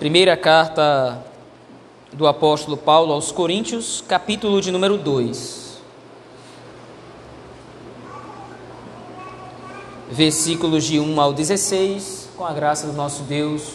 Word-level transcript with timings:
Primeira 0.00 0.34
carta 0.34 1.22
do 2.10 2.26
apóstolo 2.26 2.74
Paulo 2.74 3.12
aos 3.12 3.30
Coríntios, 3.30 4.02
capítulo 4.08 4.58
de 4.62 4.72
número 4.72 4.96
2. 4.96 5.78
Versículos 10.10 10.84
de 10.84 10.98
1 10.98 11.20
ao 11.20 11.34
16, 11.34 12.30
com 12.34 12.46
a 12.46 12.52
graça 12.54 12.86
do 12.86 12.94
nosso 12.94 13.24
Deus, 13.24 13.74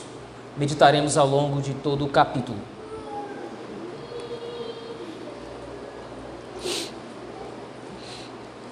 meditaremos 0.58 1.16
ao 1.16 1.28
longo 1.28 1.62
de 1.62 1.76
todo 1.76 2.06
o 2.06 2.10
capítulo. 2.10 2.58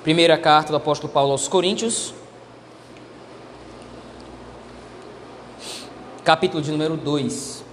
Primeira 0.01 0.39
carta 0.39 0.71
do 0.71 0.77
apóstolo 0.77 1.13
Paulo 1.13 1.33
aos 1.33 1.47
Coríntios, 1.47 2.15
capítulo 6.23 6.63
de 6.63 6.71
número 6.71 6.95
2. 6.95 7.63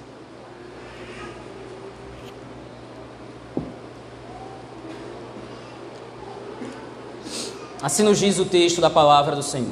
Assim 7.81 8.03
nos 8.03 8.19
diz 8.19 8.39
o 8.39 8.45
texto 8.45 8.81
da 8.81 8.91
palavra 8.91 9.37
do 9.37 9.43
Senhor. 9.43 9.69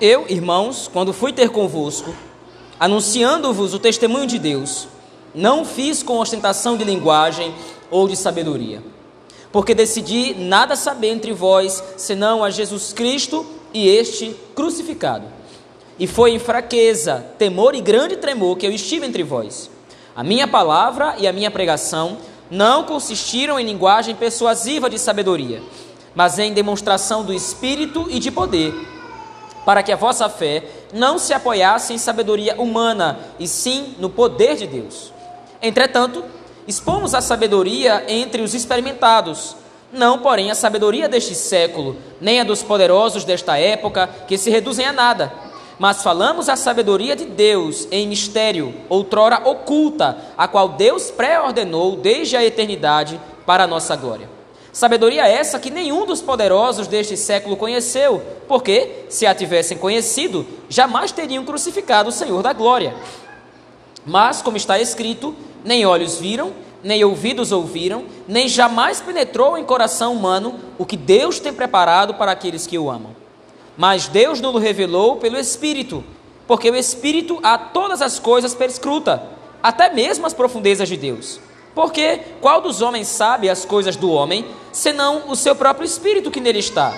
Eu, 0.00 0.26
irmãos, 0.28 0.90
quando 0.92 1.12
fui 1.12 1.32
ter 1.32 1.50
convosco, 1.50 2.12
anunciando-vos 2.80 3.72
o 3.72 3.78
testemunho 3.78 4.26
de 4.26 4.38
Deus, 4.38 4.88
não 5.32 5.64
fiz 5.64 6.02
com 6.02 6.18
ostentação 6.18 6.76
de 6.76 6.82
linguagem 6.84 7.54
ou 7.90 8.08
de 8.08 8.16
sabedoria, 8.16 8.82
porque 9.52 9.74
decidi 9.74 10.34
nada 10.34 10.74
saber 10.74 11.10
entre 11.10 11.32
vós, 11.32 11.82
senão 11.96 12.42
a 12.42 12.50
Jesus 12.50 12.92
Cristo 12.92 13.46
e 13.72 13.88
este 13.88 14.34
crucificado. 14.54 15.39
E 16.00 16.06
foi 16.06 16.30
em 16.30 16.38
fraqueza, 16.38 17.26
temor 17.36 17.74
e 17.74 17.80
grande 17.82 18.16
tremor 18.16 18.56
que 18.56 18.66
eu 18.66 18.72
estive 18.72 19.04
entre 19.04 19.22
vós. 19.22 19.68
A 20.16 20.24
minha 20.24 20.48
palavra 20.48 21.14
e 21.18 21.28
a 21.28 21.32
minha 21.32 21.50
pregação 21.50 22.16
não 22.50 22.84
consistiram 22.84 23.60
em 23.60 23.66
linguagem 23.66 24.14
persuasiva 24.14 24.88
de 24.88 24.98
sabedoria, 24.98 25.62
mas 26.14 26.38
em 26.38 26.54
demonstração 26.54 27.22
do 27.22 27.34
Espírito 27.34 28.06
e 28.08 28.18
de 28.18 28.30
poder, 28.30 28.72
para 29.66 29.82
que 29.82 29.92
a 29.92 29.96
vossa 29.96 30.26
fé 30.30 30.64
não 30.90 31.18
se 31.18 31.34
apoiasse 31.34 31.92
em 31.92 31.98
sabedoria 31.98 32.58
humana, 32.58 33.18
e 33.38 33.46
sim 33.46 33.94
no 33.98 34.08
poder 34.08 34.56
de 34.56 34.66
Deus. 34.66 35.12
Entretanto, 35.60 36.24
expomos 36.66 37.14
a 37.14 37.20
sabedoria 37.20 38.06
entre 38.08 38.40
os 38.40 38.54
experimentados, 38.54 39.54
não, 39.92 40.18
porém, 40.20 40.50
a 40.50 40.54
sabedoria 40.54 41.10
deste 41.10 41.34
século, 41.34 41.94
nem 42.18 42.40
a 42.40 42.44
dos 42.44 42.62
poderosos 42.62 43.22
desta 43.22 43.58
época, 43.58 44.08
que 44.26 44.38
se 44.38 44.48
reduzem 44.48 44.86
a 44.86 44.92
nada 44.92 45.49
mas 45.80 46.02
falamos 46.02 46.50
a 46.50 46.56
sabedoria 46.56 47.16
de 47.16 47.24
Deus 47.24 47.88
em 47.90 48.06
mistério, 48.06 48.74
outrora 48.86 49.40
oculta, 49.48 50.18
a 50.36 50.46
qual 50.46 50.68
Deus 50.68 51.10
pré-ordenou 51.10 51.96
desde 51.96 52.36
a 52.36 52.44
eternidade 52.44 53.18
para 53.46 53.64
a 53.64 53.66
nossa 53.66 53.96
glória. 53.96 54.28
Sabedoria 54.74 55.26
essa 55.26 55.58
que 55.58 55.70
nenhum 55.70 56.04
dos 56.04 56.20
poderosos 56.20 56.86
deste 56.86 57.16
século 57.16 57.56
conheceu, 57.56 58.22
porque, 58.46 59.06
se 59.08 59.24
a 59.24 59.34
tivessem 59.34 59.78
conhecido, 59.78 60.46
jamais 60.68 61.12
teriam 61.12 61.46
crucificado 61.46 62.10
o 62.10 62.12
Senhor 62.12 62.42
da 62.42 62.52
glória. 62.52 62.94
Mas, 64.04 64.42
como 64.42 64.58
está 64.58 64.78
escrito, 64.78 65.34
nem 65.64 65.86
olhos 65.86 66.18
viram, 66.18 66.52
nem 66.84 67.02
ouvidos 67.02 67.52
ouviram, 67.52 68.04
nem 68.28 68.48
jamais 68.48 69.00
penetrou 69.00 69.56
em 69.56 69.64
coração 69.64 70.12
humano 70.12 70.60
o 70.76 70.84
que 70.84 70.98
Deus 70.98 71.40
tem 71.40 71.54
preparado 71.54 72.12
para 72.12 72.32
aqueles 72.32 72.66
que 72.66 72.78
o 72.78 72.90
amam. 72.90 73.19
Mas 73.80 74.08
Deus 74.08 74.42
nos 74.42 74.62
revelou 74.62 75.16
pelo 75.16 75.38
Espírito, 75.38 76.04
porque 76.46 76.70
o 76.70 76.76
Espírito 76.76 77.40
a 77.42 77.56
todas 77.56 78.02
as 78.02 78.18
coisas 78.18 78.54
perscruta, 78.54 79.22
até 79.62 79.88
mesmo 79.88 80.26
as 80.26 80.34
profundezas 80.34 80.86
de 80.86 80.98
Deus. 80.98 81.40
Porque 81.74 82.20
qual 82.42 82.60
dos 82.60 82.82
homens 82.82 83.08
sabe 83.08 83.48
as 83.48 83.64
coisas 83.64 83.96
do 83.96 84.10
homem, 84.12 84.44
senão 84.70 85.30
o 85.30 85.34
seu 85.34 85.56
próprio 85.56 85.86
Espírito 85.86 86.30
que 86.30 86.42
nele 86.42 86.58
está? 86.58 86.92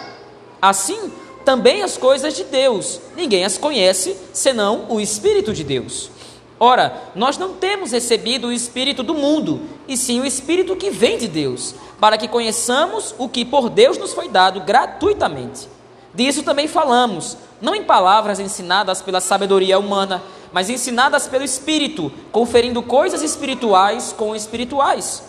Assim, 0.61 1.13
também 1.45 1.83
as 1.83 1.97
coisas 1.97 2.35
de 2.35 2.43
Deus, 2.43 3.01
ninguém 3.15 3.45
as 3.45 3.57
conhece, 3.57 4.17
senão 4.33 4.87
o 4.89 5.01
Espírito 5.01 5.55
de 5.55 5.63
Deus. 5.63 6.11
Ora, 6.59 7.01
nós 7.15 7.39
não 7.39 7.55
temos 7.55 7.93
recebido 7.93 8.49
o 8.49 8.53
Espírito 8.53 9.05
do 9.05 9.15
mundo, 9.15 9.61
e 9.87 9.97
sim 9.97 10.21
o 10.21 10.27
Espírito 10.27 10.75
que 10.75 10.91
vem 10.91 11.17
de 11.17 11.29
Deus, 11.29 11.77
para 12.01 12.19
que 12.19 12.27
conheçamos 12.27 13.15
o 13.19 13.29
que 13.29 13.45
por 13.45 13.71
Deus 13.71 13.97
nos 13.99 14.13
foi 14.13 14.29
dado 14.29 14.63
gratuitamente. 14.63 15.69
Disso 16.15 16.43
também 16.43 16.69
falamos, 16.69 17.37
não 17.61 17.75
em 17.75 17.85
palavras 17.85 18.39
ensinadas 18.39 19.01
pela 19.01 19.21
sabedoria 19.21 19.79
humana, 19.79 20.23
mas 20.53 20.69
ensinadas 20.69 21.27
pelo 21.27 21.45
Espírito, 21.45 22.13
conferindo 22.31 22.83
coisas 22.83 23.23
espirituais 23.23 24.15
com 24.17 24.37
espirituais. 24.37 25.23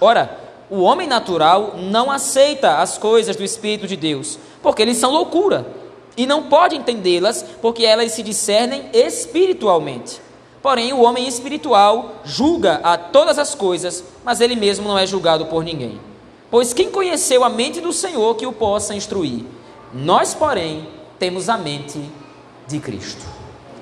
Ora, 0.00 0.40
o 0.70 0.80
homem 0.80 1.06
natural 1.06 1.74
não 1.76 2.10
aceita 2.10 2.78
as 2.78 2.96
coisas 2.96 3.36
do 3.36 3.44
Espírito 3.44 3.86
de 3.86 3.96
Deus, 3.96 4.38
porque 4.62 4.80
eles 4.80 4.96
são 4.96 5.10
loucura, 5.10 5.66
e 6.16 6.26
não 6.26 6.44
pode 6.44 6.76
entendê-las, 6.76 7.44
porque 7.60 7.84
elas 7.84 8.12
se 8.12 8.22
discernem 8.22 8.88
espiritualmente. 8.92 10.20
Porém, 10.62 10.92
o 10.92 11.02
homem 11.02 11.26
espiritual 11.26 12.16
julga 12.24 12.80
a 12.82 12.96
todas 12.96 13.38
as 13.38 13.54
coisas, 13.54 14.04
mas 14.24 14.40
ele 14.40 14.54
mesmo 14.54 14.86
não 14.86 14.98
é 14.98 15.06
julgado 15.06 15.46
por 15.46 15.64
ninguém. 15.64 16.00
Pois 16.50 16.72
quem 16.72 16.90
conheceu 16.90 17.42
a 17.44 17.48
mente 17.48 17.80
do 17.80 17.92
Senhor 17.92 18.36
que 18.36 18.46
o 18.46 18.52
possa 18.52 18.94
instruir? 18.94 19.44
Nós, 19.94 20.32
porém, 20.32 20.88
temos 21.18 21.50
a 21.50 21.58
mente 21.58 22.00
de 22.66 22.80
Cristo. 22.80 23.26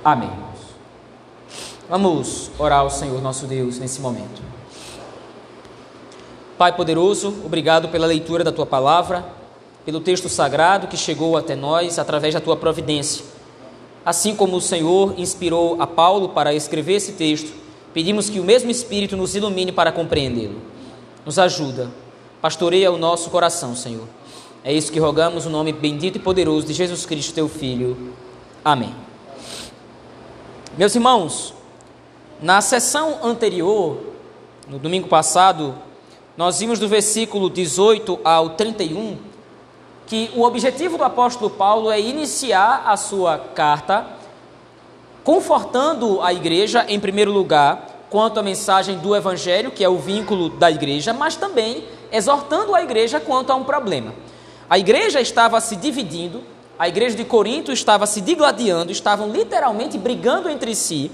Amém. 0.04 0.30
Vamos 1.88 2.50
orar 2.58 2.80
ao 2.80 2.90
Senhor 2.90 3.22
nosso 3.22 3.46
Deus 3.46 3.78
nesse 3.78 4.00
momento. 4.00 4.42
Pai 6.58 6.74
poderoso, 6.74 7.28
obrigado 7.44 7.88
pela 7.88 8.08
leitura 8.08 8.42
da 8.42 8.50
tua 8.50 8.66
palavra, 8.66 9.24
pelo 9.84 10.00
texto 10.00 10.28
sagrado 10.28 10.88
que 10.88 10.96
chegou 10.96 11.36
até 11.36 11.54
nós 11.54 11.96
através 11.96 12.34
da 12.34 12.40
tua 12.40 12.56
providência. 12.56 13.24
Assim 14.04 14.34
como 14.34 14.56
o 14.56 14.60
Senhor 14.60 15.14
inspirou 15.16 15.80
a 15.80 15.86
Paulo 15.86 16.30
para 16.30 16.52
escrever 16.52 16.94
esse 16.94 17.12
texto, 17.12 17.52
pedimos 17.94 18.28
que 18.28 18.40
o 18.40 18.44
mesmo 18.44 18.68
Espírito 18.70 19.16
nos 19.16 19.36
ilumine 19.36 19.70
para 19.70 19.92
compreendê-lo. 19.92 20.60
Nos 21.24 21.38
ajuda, 21.38 21.88
pastoreia 22.42 22.90
o 22.90 22.98
nosso 22.98 23.30
coração, 23.30 23.76
Senhor 23.76 24.08
é 24.62 24.72
isso 24.72 24.92
que 24.92 24.98
rogamos, 24.98 25.46
o 25.46 25.50
nome 25.50 25.72
bendito 25.72 26.16
e 26.16 26.18
poderoso 26.18 26.66
de 26.66 26.74
Jesus 26.74 27.06
Cristo, 27.06 27.34
teu 27.34 27.48
Filho. 27.48 28.14
Amém. 28.64 28.94
Meus 30.76 30.94
irmãos, 30.94 31.54
na 32.40 32.60
sessão 32.60 33.18
anterior, 33.22 33.98
no 34.68 34.78
domingo 34.78 35.08
passado, 35.08 35.74
nós 36.36 36.58
vimos 36.58 36.78
do 36.78 36.88
versículo 36.88 37.50
18 37.50 38.20
ao 38.22 38.50
31 38.50 39.16
que 40.06 40.30
o 40.34 40.42
objetivo 40.42 40.98
do 40.98 41.04
apóstolo 41.04 41.50
Paulo 41.50 41.90
é 41.90 42.00
iniciar 42.00 42.82
a 42.86 42.96
sua 42.96 43.38
carta 43.38 44.06
confortando 45.22 46.20
a 46.20 46.32
igreja, 46.32 46.84
em 46.88 46.98
primeiro 46.98 47.30
lugar, 47.30 48.06
quanto 48.10 48.40
à 48.40 48.42
mensagem 48.42 48.98
do 48.98 49.14
evangelho, 49.14 49.70
que 49.70 49.84
é 49.84 49.88
o 49.88 49.98
vínculo 49.98 50.48
da 50.48 50.70
igreja, 50.70 51.12
mas 51.12 51.36
também 51.36 51.84
exortando 52.10 52.74
a 52.74 52.82
igreja 52.82 53.20
quanto 53.20 53.52
a 53.52 53.54
um 53.54 53.62
problema. 53.62 54.12
A 54.70 54.78
igreja 54.78 55.20
estava 55.20 55.60
se 55.60 55.74
dividindo, 55.74 56.44
a 56.78 56.88
igreja 56.88 57.16
de 57.16 57.24
Corinto 57.24 57.72
estava 57.72 58.06
se 58.06 58.20
digladiando, 58.20 58.92
estavam 58.92 59.28
literalmente 59.28 59.98
brigando 59.98 60.48
entre 60.48 60.76
si, 60.76 61.10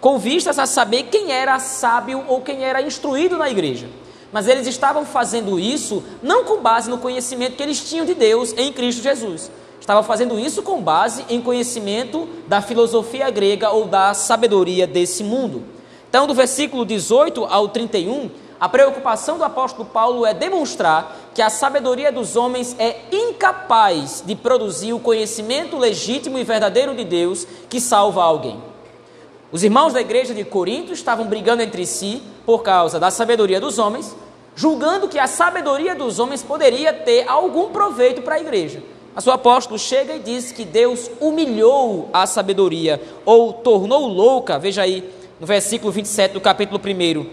com 0.00 0.18
vistas 0.18 0.58
a 0.58 0.66
saber 0.66 1.04
quem 1.04 1.30
era 1.30 1.60
sábio 1.60 2.24
ou 2.26 2.40
quem 2.40 2.64
era 2.64 2.82
instruído 2.82 3.38
na 3.38 3.48
igreja. 3.48 3.88
Mas 4.32 4.48
eles 4.48 4.66
estavam 4.66 5.06
fazendo 5.06 5.56
isso 5.56 6.02
não 6.20 6.42
com 6.42 6.60
base 6.60 6.90
no 6.90 6.98
conhecimento 6.98 7.56
que 7.56 7.62
eles 7.62 7.88
tinham 7.88 8.04
de 8.04 8.12
Deus 8.12 8.52
em 8.56 8.72
Cristo 8.72 9.04
Jesus. 9.04 9.52
Estavam 9.80 10.02
fazendo 10.02 10.36
isso 10.36 10.64
com 10.64 10.82
base 10.82 11.24
em 11.28 11.40
conhecimento 11.40 12.28
da 12.48 12.60
filosofia 12.60 13.30
grega 13.30 13.70
ou 13.70 13.86
da 13.86 14.14
sabedoria 14.14 14.84
desse 14.84 15.22
mundo. 15.22 15.62
Então, 16.08 16.26
do 16.26 16.34
versículo 16.34 16.84
18 16.84 17.44
ao 17.44 17.68
31, 17.68 18.30
a 18.58 18.68
preocupação 18.68 19.36
do 19.36 19.44
apóstolo 19.44 19.84
Paulo 19.84 20.24
é 20.24 20.32
demonstrar 20.32 21.30
que 21.34 21.42
a 21.42 21.50
sabedoria 21.50 22.10
dos 22.10 22.36
homens 22.36 22.74
é 22.78 22.96
incapaz 23.12 24.22
de 24.24 24.34
produzir 24.34 24.94
o 24.94 25.00
conhecimento 25.00 25.76
legítimo 25.76 26.38
e 26.38 26.44
verdadeiro 26.44 26.94
de 26.94 27.04
Deus 27.04 27.46
que 27.68 27.80
salva 27.80 28.22
alguém. 28.22 28.58
Os 29.52 29.62
irmãos 29.62 29.92
da 29.92 30.00
igreja 30.00 30.34
de 30.34 30.44
Corinto 30.44 30.92
estavam 30.92 31.26
brigando 31.26 31.62
entre 31.62 31.84
si 31.86 32.22
por 32.46 32.62
causa 32.62 32.98
da 32.98 33.10
sabedoria 33.10 33.60
dos 33.60 33.78
homens, 33.78 34.16
julgando 34.54 35.08
que 35.08 35.18
a 35.18 35.26
sabedoria 35.26 35.94
dos 35.94 36.18
homens 36.18 36.42
poderia 36.42 36.92
ter 36.92 37.28
algum 37.28 37.68
proveito 37.68 38.22
para 38.22 38.36
a 38.36 38.40
igreja. 38.40 38.82
Mas 39.14 39.26
o 39.26 39.30
apóstolo 39.30 39.78
chega 39.78 40.14
e 40.14 40.18
diz 40.18 40.50
que 40.50 40.64
Deus 40.64 41.10
humilhou 41.20 42.08
a 42.12 42.26
sabedoria, 42.26 43.00
ou 43.24 43.52
tornou 43.52 44.06
louca, 44.06 44.58
veja 44.58 44.82
aí, 44.82 45.08
no 45.38 45.46
versículo 45.46 45.92
27 45.92 46.32
do 46.32 46.40
capítulo 46.40 46.80
1 46.82 47.26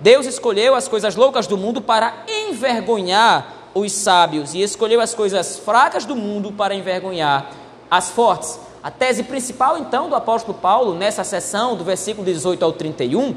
Deus 0.00 0.26
escolheu 0.26 0.74
as 0.74 0.86
coisas 0.86 1.16
loucas 1.16 1.46
do 1.46 1.58
mundo 1.58 1.80
para 1.80 2.24
envergonhar 2.28 3.54
os 3.74 3.92
sábios 3.92 4.54
e 4.54 4.62
escolheu 4.62 5.00
as 5.00 5.14
coisas 5.14 5.58
fracas 5.58 6.04
do 6.04 6.14
mundo 6.14 6.52
para 6.52 6.74
envergonhar 6.74 7.50
as 7.90 8.10
fortes. 8.10 8.60
A 8.82 8.90
tese 8.90 9.24
principal, 9.24 9.76
então, 9.76 10.08
do 10.08 10.14
apóstolo 10.14 10.56
Paulo, 10.56 10.94
nessa 10.94 11.24
sessão, 11.24 11.74
do 11.74 11.82
versículo 11.82 12.24
18 12.24 12.64
ao 12.64 12.72
31, 12.72 13.34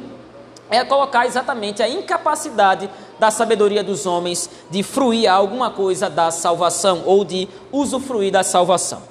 é 0.70 0.86
colocar 0.86 1.26
exatamente 1.26 1.82
a 1.82 1.90
incapacidade 1.90 2.90
da 3.20 3.32
sabedoria 3.32 3.84
dos 3.84 4.06
homens 4.06 4.50
de 4.70 4.84
fruir 4.84 5.30
alguma 5.30 5.72
coisa 5.72 6.10
da 6.10 6.32
salvação 6.32 7.04
ou 7.06 7.26
de 7.26 7.50
usufruir 7.72 8.32
da 8.32 8.44
salvação. 8.44 9.02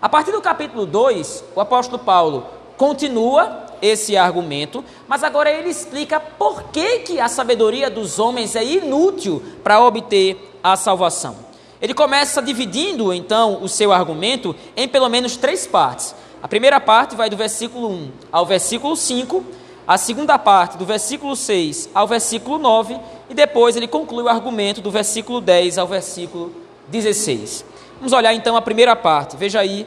A 0.00 0.08
partir 0.08 0.32
do 0.32 0.40
capítulo 0.40 0.86
2, 0.86 1.44
o 1.54 1.60
apóstolo 1.60 1.98
Paulo 1.98 2.46
continua 2.78 3.66
esse 3.82 4.16
argumento, 4.16 4.84
mas 5.08 5.22
agora 5.22 5.50
ele 5.50 5.68
explica 5.68 6.18
por 6.20 6.64
que, 6.64 7.00
que 7.00 7.20
a 7.20 7.28
sabedoria 7.28 7.90
dos 7.90 8.18
homens 8.18 8.56
é 8.56 8.64
inútil 8.64 9.42
para 9.62 9.82
obter 9.82 10.58
a 10.62 10.76
salvação. 10.76 11.36
Ele 11.80 11.94
começa 11.94 12.42
dividindo 12.42 13.12
então 13.12 13.62
o 13.62 13.68
seu 13.68 13.92
argumento 13.92 14.54
em 14.76 14.86
pelo 14.86 15.08
menos 15.08 15.36
três 15.36 15.66
partes. 15.66 16.14
A 16.42 16.48
primeira 16.48 16.80
parte 16.80 17.16
vai 17.16 17.30
do 17.30 17.36
versículo 17.36 17.88
1 17.88 18.10
ao 18.30 18.46
versículo 18.46 18.96
5 18.96 19.44
a 19.86 19.98
segunda 19.98 20.38
parte, 20.38 20.78
do 20.78 20.84
versículo 20.84 21.34
6 21.34 21.90
ao 21.92 22.06
versículo 22.06 22.58
9, 22.58 22.96
e 23.28 23.34
depois 23.34 23.74
ele 23.74 23.88
conclui 23.88 24.22
o 24.22 24.28
argumento 24.28 24.80
do 24.80 24.88
versículo 24.88 25.40
10 25.40 25.78
ao 25.78 25.86
versículo 25.88 26.54
16. 26.86 27.64
Vamos 27.96 28.12
olhar 28.12 28.32
então 28.32 28.56
a 28.56 28.62
primeira 28.62 28.94
parte, 28.94 29.36
veja 29.36 29.58
aí 29.58 29.86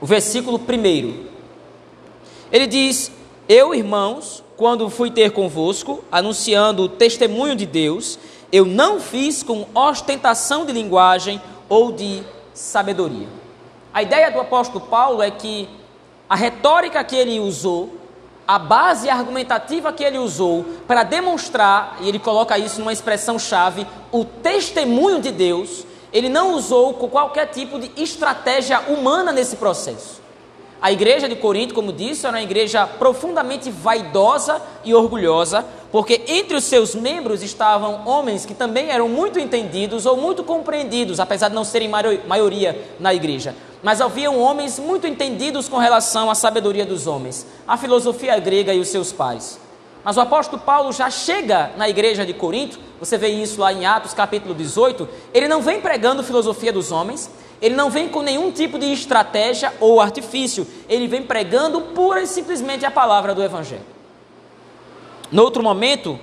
o 0.00 0.06
versículo 0.06 0.58
1. 0.58 1.27
Ele 2.52 2.66
diz: 2.66 3.10
Eu, 3.48 3.74
irmãos, 3.74 4.42
quando 4.56 4.88
fui 4.90 5.10
ter 5.10 5.30
convosco, 5.32 6.02
anunciando 6.10 6.84
o 6.84 6.88
testemunho 6.88 7.54
de 7.54 7.66
Deus, 7.66 8.18
eu 8.50 8.64
não 8.64 9.00
fiz 9.00 9.42
com 9.42 9.66
ostentação 9.74 10.64
de 10.64 10.72
linguagem 10.72 11.40
ou 11.68 11.92
de 11.92 12.22
sabedoria. 12.54 13.28
A 13.92 14.02
ideia 14.02 14.30
do 14.30 14.40
apóstolo 14.40 14.84
Paulo 14.86 15.22
é 15.22 15.30
que 15.30 15.68
a 16.28 16.34
retórica 16.34 17.02
que 17.04 17.16
ele 17.16 17.40
usou 17.40 17.98
a 18.48 18.58
base 18.58 19.10
argumentativa 19.10 19.92
que 19.92 20.02
ele 20.02 20.16
usou 20.16 20.64
para 20.86 21.02
demonstrar, 21.02 21.98
e 22.00 22.08
ele 22.08 22.18
coloca 22.18 22.58
isso 22.58 22.80
numa 22.80 22.94
expressão-chave, 22.94 23.86
o 24.10 24.24
testemunho 24.24 25.20
de 25.20 25.30
Deus, 25.30 25.84
ele 26.10 26.30
não 26.30 26.54
usou 26.54 26.94
com 26.94 27.10
qualquer 27.10 27.48
tipo 27.48 27.78
de 27.78 27.92
estratégia 28.02 28.80
humana 28.88 29.32
nesse 29.32 29.56
processo. 29.56 30.17
A 30.80 30.92
igreja 30.92 31.28
de 31.28 31.34
Corinto, 31.34 31.74
como 31.74 31.92
disse, 31.92 32.24
era 32.24 32.36
uma 32.36 32.42
igreja 32.42 32.86
profundamente 32.86 33.68
vaidosa 33.68 34.62
e 34.84 34.94
orgulhosa, 34.94 35.64
porque 35.90 36.22
entre 36.28 36.56
os 36.56 36.64
seus 36.64 36.94
membros 36.94 37.42
estavam 37.42 38.06
homens 38.06 38.46
que 38.46 38.54
também 38.54 38.90
eram 38.90 39.08
muito 39.08 39.40
entendidos 39.40 40.06
ou 40.06 40.16
muito 40.16 40.44
compreendidos, 40.44 41.18
apesar 41.18 41.48
de 41.48 41.54
não 41.56 41.64
serem 41.64 41.88
maioria 41.88 42.80
na 43.00 43.12
igreja. 43.12 43.56
Mas 43.82 44.00
haviam 44.00 44.38
homens 44.38 44.78
muito 44.78 45.04
entendidos 45.04 45.68
com 45.68 45.78
relação 45.78 46.30
à 46.30 46.34
sabedoria 46.36 46.86
dos 46.86 47.08
homens, 47.08 47.44
a 47.66 47.76
filosofia 47.76 48.38
grega 48.38 48.72
e 48.72 48.78
os 48.78 48.88
seus 48.88 49.12
pais. 49.12 49.58
Mas 50.04 50.16
o 50.16 50.20
apóstolo 50.20 50.62
Paulo 50.62 50.92
já 50.92 51.10
chega 51.10 51.72
na 51.76 51.88
igreja 51.88 52.24
de 52.24 52.32
Corinto, 52.32 52.78
você 53.00 53.18
vê 53.18 53.28
isso 53.28 53.60
lá 53.60 53.72
em 53.72 53.84
Atos 53.84 54.14
capítulo 54.14 54.54
18, 54.54 55.08
ele 55.34 55.48
não 55.48 55.60
vem 55.60 55.80
pregando 55.80 56.22
filosofia 56.22 56.72
dos 56.72 56.92
homens, 56.92 57.28
ele 57.60 57.74
não 57.74 57.90
vem 57.90 58.08
com 58.08 58.22
nenhum 58.22 58.50
tipo 58.50 58.78
de 58.78 58.92
estratégia 58.92 59.72
ou 59.80 60.00
artifício, 60.00 60.66
ele 60.88 61.06
vem 61.06 61.22
pregando 61.22 61.80
pura 61.80 62.22
e 62.22 62.26
simplesmente 62.26 62.86
a 62.86 62.90
palavra 62.90 63.34
do 63.34 63.42
Evangelho. 63.42 63.82
No 65.30 65.42
outro 65.42 65.62
momento, 65.62 66.18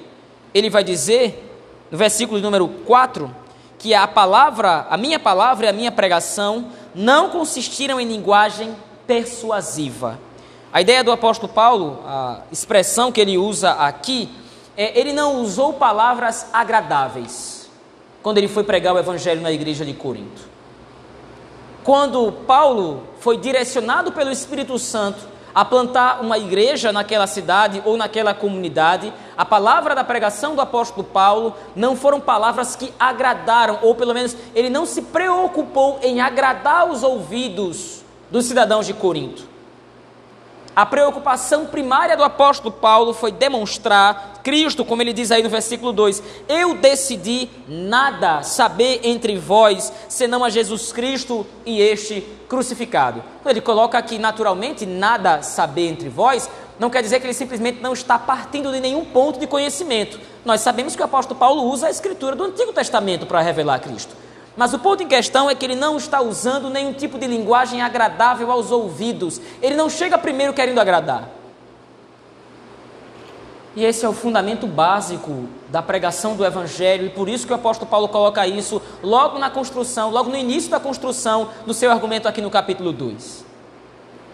ele 0.53 0.69
vai 0.69 0.83
dizer, 0.83 1.57
no 1.91 1.97
versículo 1.97 2.39
número 2.39 2.67
4, 2.67 3.33
que 3.77 3.93
a 3.93 4.07
palavra, 4.07 4.87
a 4.89 4.97
minha 4.97 5.19
palavra 5.19 5.65
e 5.65 5.69
a 5.69 5.73
minha 5.73 5.91
pregação 5.91 6.71
não 6.93 7.29
consistiram 7.29 7.99
em 7.99 8.07
linguagem 8.07 8.75
persuasiva. 9.05 10.17
A 10.71 10.81
ideia 10.81 11.03
do 11.03 11.11
apóstolo 11.11 11.51
Paulo, 11.51 12.01
a 12.05 12.41
expressão 12.51 13.11
que 13.11 13.21
ele 13.21 13.38
usa 13.38 13.71
aqui, 13.73 14.29
é 14.77 14.99
ele 14.99 15.13
não 15.13 15.41
usou 15.41 15.73
palavras 15.73 16.47
agradáveis 16.51 17.69
quando 18.21 18.39
ele 18.39 18.47
foi 18.47 18.63
pregar 18.63 18.93
o 18.93 18.97
evangelho 18.97 19.41
na 19.41 19.51
igreja 19.51 19.85
de 19.85 19.93
Corinto. 19.93 20.54
Quando 21.85 22.31
Paulo 22.47 23.03
foi 23.19 23.37
direcionado 23.37 24.11
pelo 24.11 24.31
Espírito 24.31 24.79
Santo 24.79 25.19
a 25.53 25.63
plantar 25.63 26.19
uma 26.19 26.35
igreja 26.35 26.91
naquela 26.91 27.27
cidade 27.27 27.79
ou 27.85 27.95
naquela 27.95 28.33
comunidade, 28.33 29.13
a 29.37 29.45
palavra 29.45 29.93
da 29.93 30.03
pregação 30.03 30.55
do 30.55 30.61
apóstolo 30.61 31.03
Paulo 31.03 31.53
não 31.75 31.95
foram 31.95 32.19
palavras 32.19 32.75
que 32.75 32.91
agradaram, 32.99 33.77
ou 33.83 33.93
pelo 33.93 34.15
menos 34.15 34.35
ele 34.55 34.67
não 34.67 34.83
se 34.83 35.03
preocupou 35.03 35.99
em 36.01 36.21
agradar 36.21 36.89
os 36.89 37.03
ouvidos 37.03 38.03
dos 38.31 38.45
cidadãos 38.45 38.88
de 38.88 38.93
Corinto. 38.95 39.54
A 40.75 40.86
preocupação 40.86 41.68
primária 41.68 42.18
do 42.18 42.24
apóstolo 42.24 42.69
Paulo 42.69 43.13
foi 43.13 43.31
demonstrar 43.31 44.42
Cristo, 44.44 44.83
como 44.83 45.01
ele 45.01 45.13
diz 45.13 45.31
aí 45.31 45.42
no 45.42 45.50
versículo 45.50 45.94
2: 45.94 46.22
Eu 46.50 46.75
decidi 46.75 47.50
nada 47.66 48.44
saber 48.44 49.00
entre 49.04 49.38
vós, 49.38 49.94
senão 50.10 50.44
a 50.44 50.50
Jesus 50.50 50.92
Cristo 50.92 51.48
e 51.66 51.80
este 51.80 52.22
crucificado. 52.50 53.24
Então, 53.39 53.51
ele 53.51 53.62
coloca 53.62 53.98
aqui 53.98 54.19
naturalmente 54.19 54.86
nada 54.86 55.42
saber 55.42 55.88
entre 55.88 56.10
vós, 56.10 56.50
não 56.77 56.89
quer 56.89 57.01
dizer 57.01 57.22
que 57.22 57.25
ele 57.25 57.33
simplesmente 57.33 57.81
não 57.81 57.94
está 57.94 58.19
partindo 58.19 58.69
de 58.69 58.81
nenhum 58.81 59.06
ponto 59.06 59.39
de 59.39 59.48
conhecimento. 59.48 60.19
Nós 60.44 60.60
sabemos 60.60 60.94
que 60.94 61.01
o 61.01 61.06
apóstolo 61.06 61.39
Paulo 61.39 61.63
usa 61.63 61.88
a 61.88 61.89
escritura 61.89 62.36
do 62.36 62.44
Antigo 62.44 62.74
Testamento 62.74 63.25
para 63.25 63.39
revelar 63.39 63.80
Cristo. 63.80 64.25
Mas 64.57 64.73
o 64.73 64.79
ponto 64.79 65.03
em 65.03 65.07
questão 65.07 65.49
é 65.49 65.55
que 65.55 65.65
ele 65.65 65.75
não 65.75 65.97
está 65.97 66.21
usando 66.21 66.69
nenhum 66.69 66.93
tipo 66.93 67.19
de 67.19 67.27
linguagem 67.27 67.81
agradável 67.81 68.51
aos 68.51 68.71
ouvidos. 68.71 69.41
Ele 69.61 69.75
não 69.75 69.89
chega 69.89 70.17
primeiro 70.17 70.53
querendo 70.53 70.79
agradar. 70.79 71.29
E 73.75 73.83
esse 73.83 74.05
é 74.05 74.09
o 74.09 74.13
fundamento 74.13 74.65
básico 74.65 75.49
da 75.69 75.81
pregação 75.81 76.33
do 76.37 76.45
Evangelho, 76.45 77.07
e 77.07 77.09
por 77.09 77.27
isso 77.27 77.45
que 77.45 77.51
o 77.51 77.57
apóstolo 77.57 77.91
Paulo 77.91 78.07
coloca 78.07 78.47
isso 78.47 78.81
logo 79.03 79.37
na 79.37 79.49
construção, 79.49 80.09
logo 80.09 80.29
no 80.29 80.37
início 80.37 80.71
da 80.71 80.79
construção 80.79 81.49
do 81.65 81.73
seu 81.73 81.91
argumento 81.91 82.25
aqui 82.25 82.39
no 82.39 82.49
capítulo 82.49 82.93
2. 82.93 83.43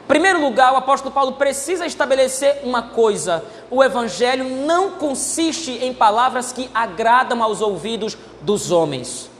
Em 0.03 0.07
primeiro 0.07 0.39
lugar, 0.39 0.73
o 0.73 0.75
apóstolo 0.75 1.11
Paulo 1.11 1.31
precisa 1.33 1.87
estabelecer 1.87 2.59
uma 2.63 2.83
coisa: 2.83 3.43
o 3.71 3.83
Evangelho 3.83 4.43
não 4.43 4.91
consiste 4.91 5.71
em 5.71 5.91
palavras 5.91 6.51
que 6.51 6.69
agradam 6.71 7.41
aos 7.41 7.61
ouvidos 7.61 8.15
dos 8.41 8.69
homens. 8.69 9.30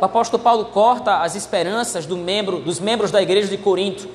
O 0.00 0.04
apóstolo 0.06 0.42
Paulo 0.42 0.64
corta 0.64 1.18
as 1.18 1.34
esperanças 1.34 2.06
do 2.06 2.16
membro, 2.16 2.58
dos 2.58 2.80
membros 2.80 3.10
da 3.10 3.20
igreja 3.20 3.48
de 3.48 3.58
Corinto. 3.58 4.08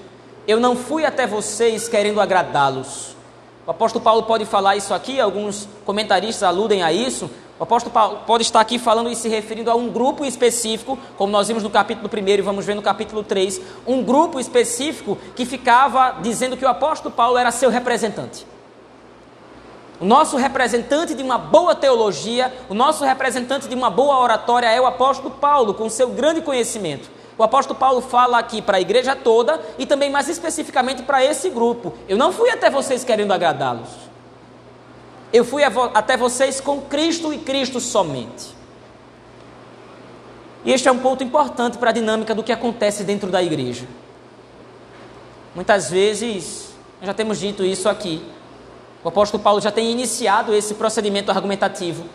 Eu 0.48 0.60
não 0.60 0.76
fui 0.76 1.06
até 1.06 1.28
vocês 1.28 1.88
querendo 1.88 2.20
agradá-los. 2.20 3.16
O 3.68 3.70
apóstolo 3.70 4.04
Paulo 4.04 4.24
pode 4.24 4.46
falar 4.46 4.76
isso 4.76 4.96
aqui, 4.96 5.20
alguns 5.20 5.68
comentaristas 5.86 6.42
aludem 6.42 6.82
a 6.82 6.92
isso. 6.92 7.30
O 7.60 7.64
apóstolo 7.64 7.94
Paulo 7.94 8.22
pode 8.26 8.42
estar 8.42 8.62
aqui 8.62 8.80
falando 8.80 9.12
e 9.12 9.16
se 9.16 9.30
referindo 9.30 9.70
a 9.70 9.76
um 9.76 9.90
grupo 9.90 10.26
específico, 10.26 10.98
como 11.18 11.32
nós 11.32 11.48
vimos 11.48 11.62
no 11.62 11.70
capítulo 11.70 12.10
1 12.12 12.30
e 12.30 12.42
vamos 12.42 12.66
ver 12.66 12.74
no 12.74 12.82
capítulo 12.82 13.22
3, 13.22 13.62
um 13.86 14.02
grupo 14.04 14.40
específico 14.40 15.16
que 15.36 15.46
ficava 15.46 16.18
dizendo 16.20 16.58
que 16.58 16.66
o 16.66 16.68
apóstolo 16.68 17.14
Paulo 17.14 17.38
era 17.38 17.52
seu 17.52 17.70
representante. 17.70 18.55
O 20.00 20.06
nosso 20.06 20.36
representante 20.36 21.14
de 21.14 21.24
uma 21.24 21.38
boa 21.38 21.74
teologia, 21.74 22.54
o 22.70 22.74
nosso 22.74 23.06
representante 23.06 23.68
de 23.68 23.76
uma 23.76 23.90
boa 23.90 24.20
oratória 24.20 24.68
é 24.68 24.80
o 24.80 24.86
apóstolo 24.86 25.32
Paulo, 25.32 25.74
com 25.74 25.90
seu 25.90 26.10
grande 26.10 26.42
conhecimento. 26.42 27.10
O 27.38 27.44
apóstolo 27.44 27.78
Paulo 27.78 28.02
fala 28.02 28.38
aqui 28.38 28.62
para 28.62 28.78
a 28.78 28.82
igreja 28.82 29.16
toda 29.16 29.60
e 29.78 29.86
também 29.86 30.10
mais 30.10 30.28
especificamente 30.28 31.04
para 31.04 31.24
esse 31.24 31.50
grupo. 31.50 31.94
Eu 32.08 32.18
não 32.18 32.32
fui 32.32 32.50
até 32.50 32.70
vocês 32.70 33.04
querendo 33.04 33.32
agradá-los. 33.32 33.90
Eu 35.32 35.44
fui 35.44 35.64
até 35.64 36.16
vocês 36.16 36.62
com 36.62 36.82
Cristo 36.82 37.34
e 37.34 37.38
Cristo 37.38 37.80
somente. 37.80 38.56
E 40.64 40.72
este 40.72 40.88
é 40.88 40.92
um 40.92 41.00
ponto 41.00 41.24
importante 41.24 41.78
para 41.78 41.90
a 41.90 41.94
dinâmica 41.94 42.34
do 42.34 42.44
que 42.44 42.52
acontece 42.52 43.04
dentro 43.04 43.30
da 43.30 43.44
igreja. 43.44 43.86
Muitas 45.54 45.90
vezes, 45.90 46.70
já 47.02 47.14
temos 47.14 47.40
dito 47.40 47.64
isso 47.64 47.88
aqui, 47.88 48.24
o 49.06 49.10
apóstolo 49.10 49.44
Paulo 49.44 49.62
já 49.62 49.72
tem 49.72 49.92
iniciado 49.92 50.52
esse 50.52 50.74
procedimento 50.74 51.30
argumentativo 51.30 52.06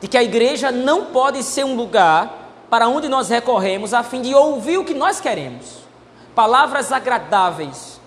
de 0.00 0.06
que 0.06 0.16
a 0.16 0.22
igreja 0.22 0.70
não 0.70 1.06
pode 1.06 1.42
ser 1.42 1.64
um 1.64 1.74
lugar 1.74 2.66
para 2.70 2.86
onde 2.86 3.08
nós 3.08 3.28
recorremos 3.28 3.92
a 3.92 4.04
fim 4.04 4.22
de 4.22 4.32
ouvir 4.32 4.78
o 4.78 4.84
que 4.84 4.94
nós 4.94 5.20
queremos. 5.20 5.78
Palavras 6.36 6.92
agradáveis, 6.92 8.00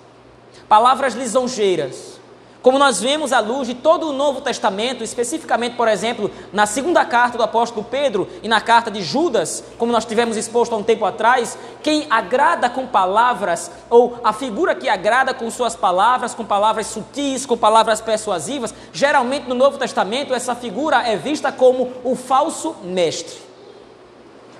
palavras 0.70 1.14
lisonjeiras, 1.14 2.21
como 2.62 2.78
nós 2.78 3.02
vemos 3.02 3.34
à 3.34 3.40
luz 3.40 3.68
de 3.68 3.74
todo 3.74 4.10
o 4.10 4.14
Novo 4.14 4.40
Testamento, 4.40 5.04
especificamente, 5.04 5.76
por 5.76 5.88
exemplo, 5.88 6.30
na 6.54 6.68
segunda 6.68 7.04
carta 7.04 7.38
do 7.38 7.44
apóstolo 7.44 7.84
Pedro 7.84 8.28
e 8.44 8.48
na 8.48 8.62
carta 8.62 8.92
de 8.92 9.02
Judas, 9.02 9.64
como 9.80 9.92
nós 9.92 10.06
tivemos 10.06 10.38
exposto 10.38 10.74
há 10.74 10.78
um 10.78 10.84
tempo 10.84 11.04
atrás, 11.04 11.58
quem 11.82 12.06
agrada 12.08 12.70
com 12.70 12.86
palavras, 12.86 13.72
ou 13.90 14.20
a 14.24 14.32
figura 14.32 14.76
que 14.76 14.88
agrada 14.88 15.34
com 15.34 15.50
suas 15.50 15.76
palavras, 15.76 16.36
com 16.36 16.46
palavras 16.46 16.86
sutis, 16.88 17.48
com 17.48 17.58
palavras 17.58 18.00
persuasivas, 18.00 18.74
geralmente 18.94 19.50
no 19.50 19.56
Novo 19.56 19.80
Testamento 19.80 20.34
essa 20.34 20.54
figura 20.54 21.02
é 21.08 21.16
vista 21.16 21.52
como 21.52 21.92
o 22.04 22.16
falso 22.16 22.76
mestre. 22.84 23.50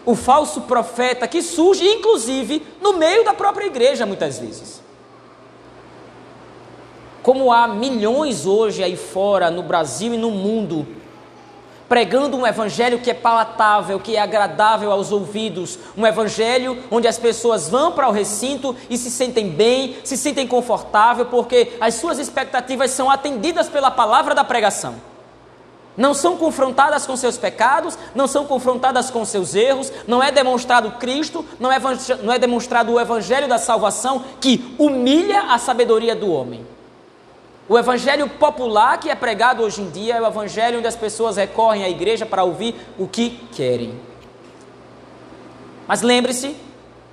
o 0.04 0.16
falso 0.16 0.62
profeta 0.62 1.28
que 1.28 1.44
surge, 1.44 1.86
inclusive, 1.86 2.66
no 2.82 2.94
meio 2.94 3.24
da 3.24 3.36
própria 3.36 3.68
igreja, 3.68 4.04
muitas 4.04 4.40
vezes. 4.40 4.81
Como 7.24 7.52
há 7.52 7.68
milhões 7.68 8.46
hoje 8.46 8.84
aí 8.84 8.96
fora, 8.96 9.52
no 9.52 9.62
Brasil 9.62 10.14
e 10.14 10.18
no 10.18 10.32
mundo, 10.32 10.88
pregando 11.88 12.38
um 12.38 12.48
evangelho 12.48 13.00
que 13.00 13.12
é 13.12 13.14
palatável, 13.14 14.00
que 14.00 14.16
é 14.16 14.20
agradável 14.22 14.92
aos 14.92 15.12
ouvidos, 15.12 15.78
um 15.96 16.08
evangelho 16.08 16.82
onde 16.90 17.08
as 17.08 17.20
pessoas 17.20 17.70
vão 17.70 17.92
para 17.92 18.08
o 18.08 18.12
recinto 18.12 18.76
e 18.90 18.98
se 18.98 19.12
sentem 19.12 19.50
bem, 19.50 19.98
se 20.04 20.16
sentem 20.16 20.48
confortável, 20.48 21.26
porque 21.26 21.74
as 21.82 21.96
suas 21.96 22.18
expectativas 22.18 22.92
são 22.92 23.10
atendidas 23.10 23.70
pela 23.70 23.92
palavra 23.92 24.34
da 24.34 24.44
pregação. 24.44 24.96
Não 25.98 26.14
são 26.14 26.38
confrontadas 26.38 27.06
com 27.06 27.18
seus 27.18 27.38
pecados, 27.38 27.98
não 28.16 28.26
são 28.26 28.46
confrontadas 28.46 29.12
com 29.12 29.26
seus 29.26 29.54
erros, 29.54 29.92
não 30.08 30.24
é 30.24 30.32
demonstrado 30.32 30.92
Cristo, 30.92 31.46
não 31.60 31.72
é, 31.72 31.78
não 32.24 32.34
é 32.34 32.40
demonstrado 32.40 32.94
o 32.94 33.00
evangelho 33.00 33.48
da 33.50 33.58
salvação 33.58 34.24
que 34.40 34.74
humilha 34.80 35.54
a 35.54 35.58
sabedoria 35.60 36.16
do 36.16 36.32
homem. 36.32 36.66
O 37.72 37.80
evangelho 37.80 38.28
popular 38.28 38.98
que 38.98 39.10
é 39.10 39.16
pregado 39.16 39.64
hoje 39.64 39.82
em 39.82 39.90
dia 39.90 40.16
é 40.18 40.22
o 40.22 40.28
evangelho 40.28 40.80
onde 40.80 40.88
as 40.88 40.96
pessoas 40.98 41.38
recorrem 41.38 41.86
à 41.86 41.90
igreja 41.90 42.26
para 42.26 42.44
ouvir 42.44 42.76
o 43.00 43.08
que 43.08 43.30
querem. 43.54 43.98
Mas 45.88 46.02
lembre-se, 46.02 46.54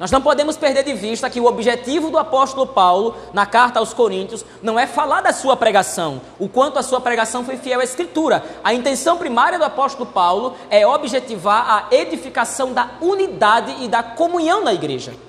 nós 0.01 0.11
não 0.11 0.21
podemos 0.21 0.57
perder 0.57 0.83
de 0.83 0.95
vista 0.95 1.31
que 1.31 1.39
o 1.39 1.45
objetivo 1.45 2.11
do 2.11 2.19
apóstolo 2.19 2.67
Paulo, 2.67 3.15
na 3.33 3.47
carta 3.47 3.79
aos 3.79 3.95
Coríntios, 3.95 4.45
não 4.61 4.77
é 4.77 4.85
falar 4.85 5.21
da 5.21 5.33
sua 5.33 5.57
pregação, 5.57 6.21
o 6.41 6.49
quanto 6.49 6.77
a 6.77 6.83
sua 6.83 7.01
pregação 7.01 7.45
foi 7.45 7.57
fiel 7.57 7.79
à 7.79 7.85
Escritura. 7.85 8.45
A 8.65 8.75
intenção 8.75 9.17
primária 9.17 9.61
do 9.61 9.65
apóstolo 9.65 10.07
Paulo 10.07 10.57
é 10.71 10.85
objetivar 10.85 11.71
a 11.71 11.95
edificação 11.95 12.73
da 12.73 12.91
unidade 13.01 13.77
e 13.85 13.87
da 13.87 14.03
comunhão 14.03 14.65
na 14.65 14.75
igreja. 14.75 15.28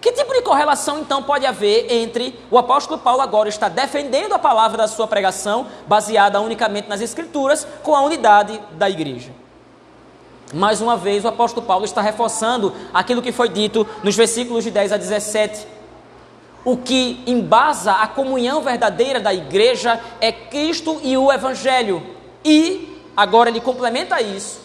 Que 0.00 0.12
tipo 0.12 0.32
de 0.32 0.40
correlação 0.40 1.00
então 1.00 1.22
pode 1.22 1.44
haver 1.44 1.92
entre 1.92 2.38
o 2.50 2.56
apóstolo 2.56 2.98
Paulo 2.98 3.20
agora 3.20 3.50
estar 3.50 3.68
defendendo 3.68 4.32
a 4.32 4.38
palavra 4.38 4.78
da 4.78 4.88
sua 4.88 5.06
pregação, 5.06 5.66
baseada 5.86 6.40
unicamente 6.40 6.88
nas 6.88 7.02
Escrituras, 7.02 7.66
com 7.82 7.94
a 7.94 8.00
unidade 8.00 8.58
da 8.72 8.88
igreja? 8.88 9.30
Mais 10.54 10.80
uma 10.80 10.96
vez, 10.96 11.24
o 11.24 11.28
apóstolo 11.28 11.66
Paulo 11.66 11.84
está 11.84 12.00
reforçando 12.00 12.74
aquilo 12.94 13.22
que 13.22 13.30
foi 13.30 13.48
dito 13.48 13.86
nos 14.02 14.16
versículos 14.16 14.64
de 14.64 14.70
10 14.70 14.92
a 14.92 14.96
17. 14.96 15.66
O 16.64 16.76
que 16.76 17.22
embasa 17.26 17.92
a 17.92 18.06
comunhão 18.06 18.62
verdadeira 18.62 19.20
da 19.20 19.32
igreja 19.32 20.00
é 20.20 20.32
Cristo 20.32 20.98
e 21.02 21.16
o 21.16 21.30
Evangelho. 21.30 22.02
E, 22.44 23.00
agora 23.16 23.48
ele 23.50 23.60
complementa 23.60 24.20
isso, 24.20 24.60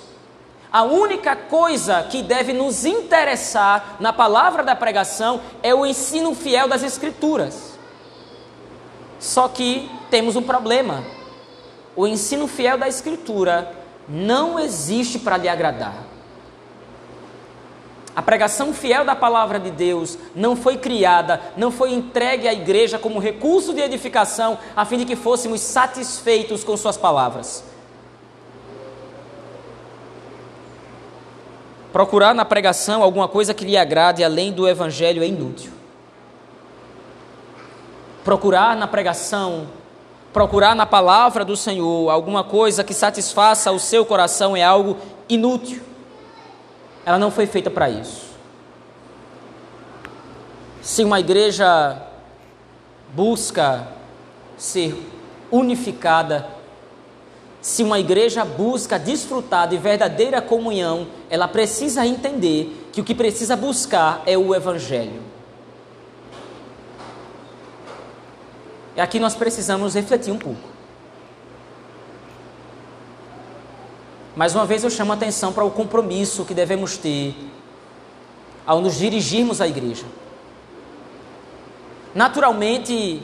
a 0.75 0.83
única 0.83 1.37
coisa 1.37 2.03
que 2.03 2.21
deve 2.21 2.51
nos 2.51 2.83
interessar 2.83 3.95
na 3.97 4.11
palavra 4.11 4.61
da 4.61 4.75
pregação 4.75 5.39
é 5.63 5.73
o 5.73 5.85
ensino 5.85 6.35
fiel 6.35 6.67
das 6.67 6.83
Escrituras. 6.83 7.79
Só 9.17 9.47
que 9.47 9.89
temos 10.09 10.35
um 10.35 10.41
problema. 10.41 11.01
O 11.95 12.05
ensino 12.05 12.45
fiel 12.45 12.77
da 12.77 12.89
Escritura 12.89 13.71
não 14.05 14.59
existe 14.59 15.17
para 15.17 15.37
lhe 15.37 15.47
agradar. 15.47 15.95
A 18.13 18.21
pregação 18.21 18.73
fiel 18.73 19.05
da 19.05 19.15
palavra 19.15 19.57
de 19.61 19.71
Deus 19.71 20.17
não 20.35 20.57
foi 20.57 20.75
criada, 20.75 21.41
não 21.55 21.71
foi 21.71 21.93
entregue 21.93 22.49
à 22.49 22.53
igreja 22.53 22.99
como 22.99 23.17
recurso 23.17 23.73
de 23.73 23.79
edificação, 23.79 24.57
a 24.75 24.83
fim 24.83 24.97
de 24.97 25.05
que 25.05 25.15
fôssemos 25.15 25.61
satisfeitos 25.61 26.65
com 26.65 26.75
suas 26.75 26.97
palavras. 26.97 27.63
Procurar 31.95 32.35
na 32.35 32.43
pregação 32.43 33.01
alguma 33.01 33.25
coisa 33.25 33.53
que 33.53 33.63
lhe 33.63 33.77
agrade 33.77 34.21
além 34.21 34.51
do 34.51 34.67
evangelho 34.67 35.23
é 35.23 35.27
inútil. 35.27 35.71
Procurar 38.21 38.75
na 38.75 38.85
pregação, 38.85 39.65
procurar 40.33 40.75
na 40.75 40.85
palavra 40.85 41.45
do 41.45 41.55
Senhor 41.55 42.09
alguma 42.09 42.43
coisa 42.43 42.83
que 42.83 42.93
satisfaça 42.93 43.71
o 43.71 43.79
seu 43.79 44.05
coração 44.05 44.57
é 44.57 44.61
algo 44.61 44.97
inútil. 45.29 45.81
Ela 47.05 47.17
não 47.17 47.31
foi 47.31 47.47
feita 47.47 47.71
para 47.71 47.89
isso. 47.89 48.25
Se 50.81 51.01
uma 51.01 51.21
igreja 51.21 51.97
busca 53.13 53.87
ser 54.57 55.01
unificada 55.49 56.54
se 57.65 57.81
uma 57.81 57.99
igreja 57.99 58.45
busca 58.45 58.99
desfrutar 58.99 59.67
de 59.67 59.75
verdadeira 59.75 60.39
comunhão, 60.39 61.07
ela 61.31 61.47
precisa 61.47 62.05
entender 62.05 62.89
que 62.93 63.01
o 63.01 63.03
que 63.03 63.15
precisa 63.15 63.55
buscar 63.55 64.21
é 64.27 64.37
o 64.37 64.53
Evangelho. 64.53 65.19
E 68.95 69.01
aqui 69.01 69.19
nós 69.19 69.33
precisamos 69.33 69.95
refletir 69.95 70.31
um 70.31 70.37
pouco. 70.37 70.61
Mais 74.35 74.53
uma 74.53 74.67
vez 74.67 74.83
eu 74.83 74.91
chamo 74.91 75.11
a 75.13 75.15
atenção 75.15 75.51
para 75.51 75.65
o 75.65 75.71
compromisso 75.71 76.45
que 76.45 76.53
devemos 76.53 76.97
ter 76.97 77.35
ao 78.63 78.79
nos 78.79 78.93
dirigirmos 78.93 79.59
à 79.59 79.67
igreja. 79.67 80.05
Naturalmente, 82.13 83.23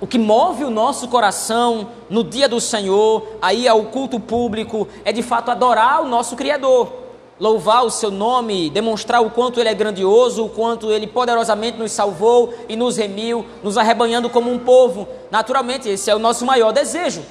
o 0.00 0.06
que 0.06 0.18
move 0.18 0.64
o 0.64 0.70
nosso 0.70 1.08
coração 1.08 1.88
no 2.08 2.22
dia 2.22 2.48
do 2.48 2.60
Senhor, 2.60 3.26
aí 3.42 3.66
ao 3.66 3.84
culto 3.86 4.20
público, 4.20 4.86
é 5.04 5.12
de 5.12 5.22
fato 5.22 5.50
adorar 5.50 6.02
o 6.02 6.08
nosso 6.08 6.36
Criador, 6.36 6.92
louvar 7.38 7.84
o 7.84 7.90
seu 7.90 8.10
nome, 8.10 8.70
demonstrar 8.70 9.22
o 9.22 9.30
quanto 9.30 9.58
ele 9.58 9.68
é 9.68 9.74
grandioso, 9.74 10.44
o 10.44 10.48
quanto 10.48 10.90
ele 10.92 11.06
poderosamente 11.06 11.78
nos 11.78 11.92
salvou 11.92 12.54
e 12.68 12.76
nos 12.76 12.96
remiu, 12.96 13.44
nos 13.62 13.76
arrebanhando 13.76 14.30
como 14.30 14.52
um 14.52 14.58
povo. 14.58 15.08
Naturalmente, 15.30 15.88
esse 15.88 16.10
é 16.10 16.14
o 16.14 16.18
nosso 16.18 16.46
maior 16.46 16.72
desejo. 16.72 17.22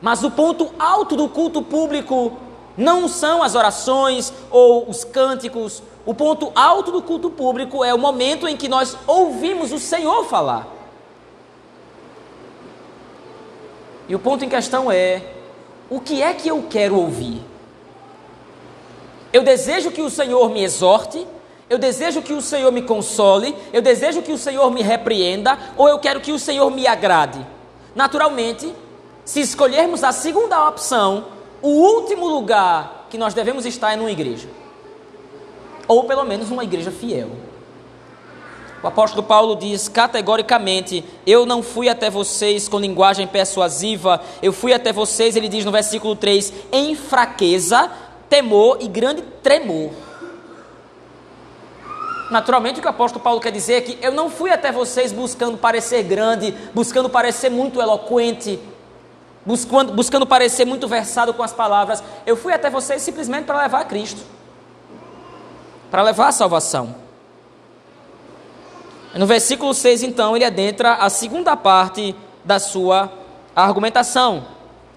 Mas 0.00 0.24
o 0.24 0.30
ponto 0.30 0.70
alto 0.78 1.14
do 1.14 1.28
culto 1.28 1.62
público 1.62 2.32
não 2.76 3.06
são 3.06 3.42
as 3.42 3.54
orações 3.54 4.32
ou 4.50 4.88
os 4.88 5.04
cânticos. 5.04 5.82
O 6.06 6.14
ponto 6.14 6.50
alto 6.54 6.90
do 6.90 7.02
culto 7.02 7.30
público 7.30 7.84
é 7.84 7.92
o 7.92 7.98
momento 7.98 8.48
em 8.48 8.56
que 8.56 8.68
nós 8.68 8.96
ouvimos 9.06 9.72
o 9.72 9.78
Senhor 9.78 10.24
falar. 10.24 10.79
E 14.10 14.14
o 14.14 14.18
ponto 14.18 14.44
em 14.44 14.48
questão 14.48 14.90
é: 14.90 15.22
o 15.88 16.00
que 16.00 16.20
é 16.20 16.34
que 16.34 16.48
eu 16.48 16.64
quero 16.68 16.96
ouvir? 16.96 17.40
Eu 19.32 19.44
desejo 19.44 19.92
que 19.92 20.02
o 20.02 20.10
Senhor 20.10 20.50
me 20.50 20.64
exorte, 20.64 21.24
eu 21.68 21.78
desejo 21.78 22.20
que 22.20 22.32
o 22.32 22.42
Senhor 22.42 22.72
me 22.72 22.82
console, 22.82 23.54
eu 23.72 23.80
desejo 23.80 24.20
que 24.20 24.32
o 24.32 24.36
Senhor 24.36 24.68
me 24.72 24.82
repreenda, 24.82 25.56
ou 25.76 25.88
eu 25.88 26.00
quero 26.00 26.20
que 26.20 26.32
o 26.32 26.40
Senhor 26.40 26.68
me 26.72 26.88
agrade? 26.88 27.46
Naturalmente, 27.94 28.74
se 29.24 29.40
escolhermos 29.40 30.02
a 30.02 30.10
segunda 30.10 30.68
opção, 30.68 31.26
o 31.62 31.68
último 31.68 32.26
lugar 32.26 33.06
que 33.08 33.16
nós 33.16 33.32
devemos 33.32 33.64
estar 33.64 33.92
é 33.92 33.96
numa 33.96 34.10
igreja, 34.10 34.48
ou 35.86 36.02
pelo 36.02 36.24
menos 36.24 36.50
uma 36.50 36.64
igreja 36.64 36.90
fiel. 36.90 37.30
O 38.82 38.86
apóstolo 38.86 39.22
Paulo 39.22 39.56
diz 39.56 39.88
categoricamente: 39.88 41.04
Eu 41.26 41.44
não 41.44 41.62
fui 41.62 41.88
até 41.88 42.08
vocês 42.08 42.68
com 42.68 42.78
linguagem 42.78 43.26
persuasiva, 43.26 44.20
eu 44.42 44.52
fui 44.52 44.72
até 44.72 44.92
vocês, 44.92 45.36
ele 45.36 45.48
diz 45.48 45.64
no 45.64 45.72
versículo 45.72 46.16
3, 46.16 46.52
em 46.72 46.94
fraqueza, 46.94 47.90
temor 48.28 48.78
e 48.80 48.88
grande 48.88 49.22
tremor. 49.42 49.90
Naturalmente, 52.30 52.78
o 52.78 52.82
que 52.82 52.86
o 52.86 52.90
apóstolo 52.90 53.22
Paulo 53.22 53.40
quer 53.40 53.50
dizer 53.50 53.74
é 53.74 53.80
que 53.80 53.98
eu 54.00 54.12
não 54.12 54.30
fui 54.30 54.50
até 54.50 54.70
vocês 54.70 55.12
buscando 55.12 55.58
parecer 55.58 56.04
grande, 56.04 56.54
buscando 56.72 57.10
parecer 57.10 57.50
muito 57.50 57.82
eloquente, 57.82 58.58
buscando, 59.44 59.92
buscando 59.92 60.24
parecer 60.24 60.64
muito 60.64 60.86
versado 60.86 61.34
com 61.34 61.42
as 61.42 61.52
palavras. 61.52 62.02
Eu 62.24 62.36
fui 62.36 62.52
até 62.52 62.70
vocês 62.70 63.02
simplesmente 63.02 63.46
para 63.46 63.62
levar 63.62 63.80
a 63.80 63.84
Cristo, 63.84 64.22
para 65.90 66.02
levar 66.02 66.28
a 66.28 66.32
salvação. 66.32 67.09
No 69.14 69.26
versículo 69.26 69.74
6, 69.74 70.04
então, 70.04 70.36
ele 70.36 70.44
adentra 70.44 70.94
a 70.94 71.10
segunda 71.10 71.56
parte 71.56 72.14
da 72.44 72.58
sua 72.58 73.12
argumentação. 73.54 74.44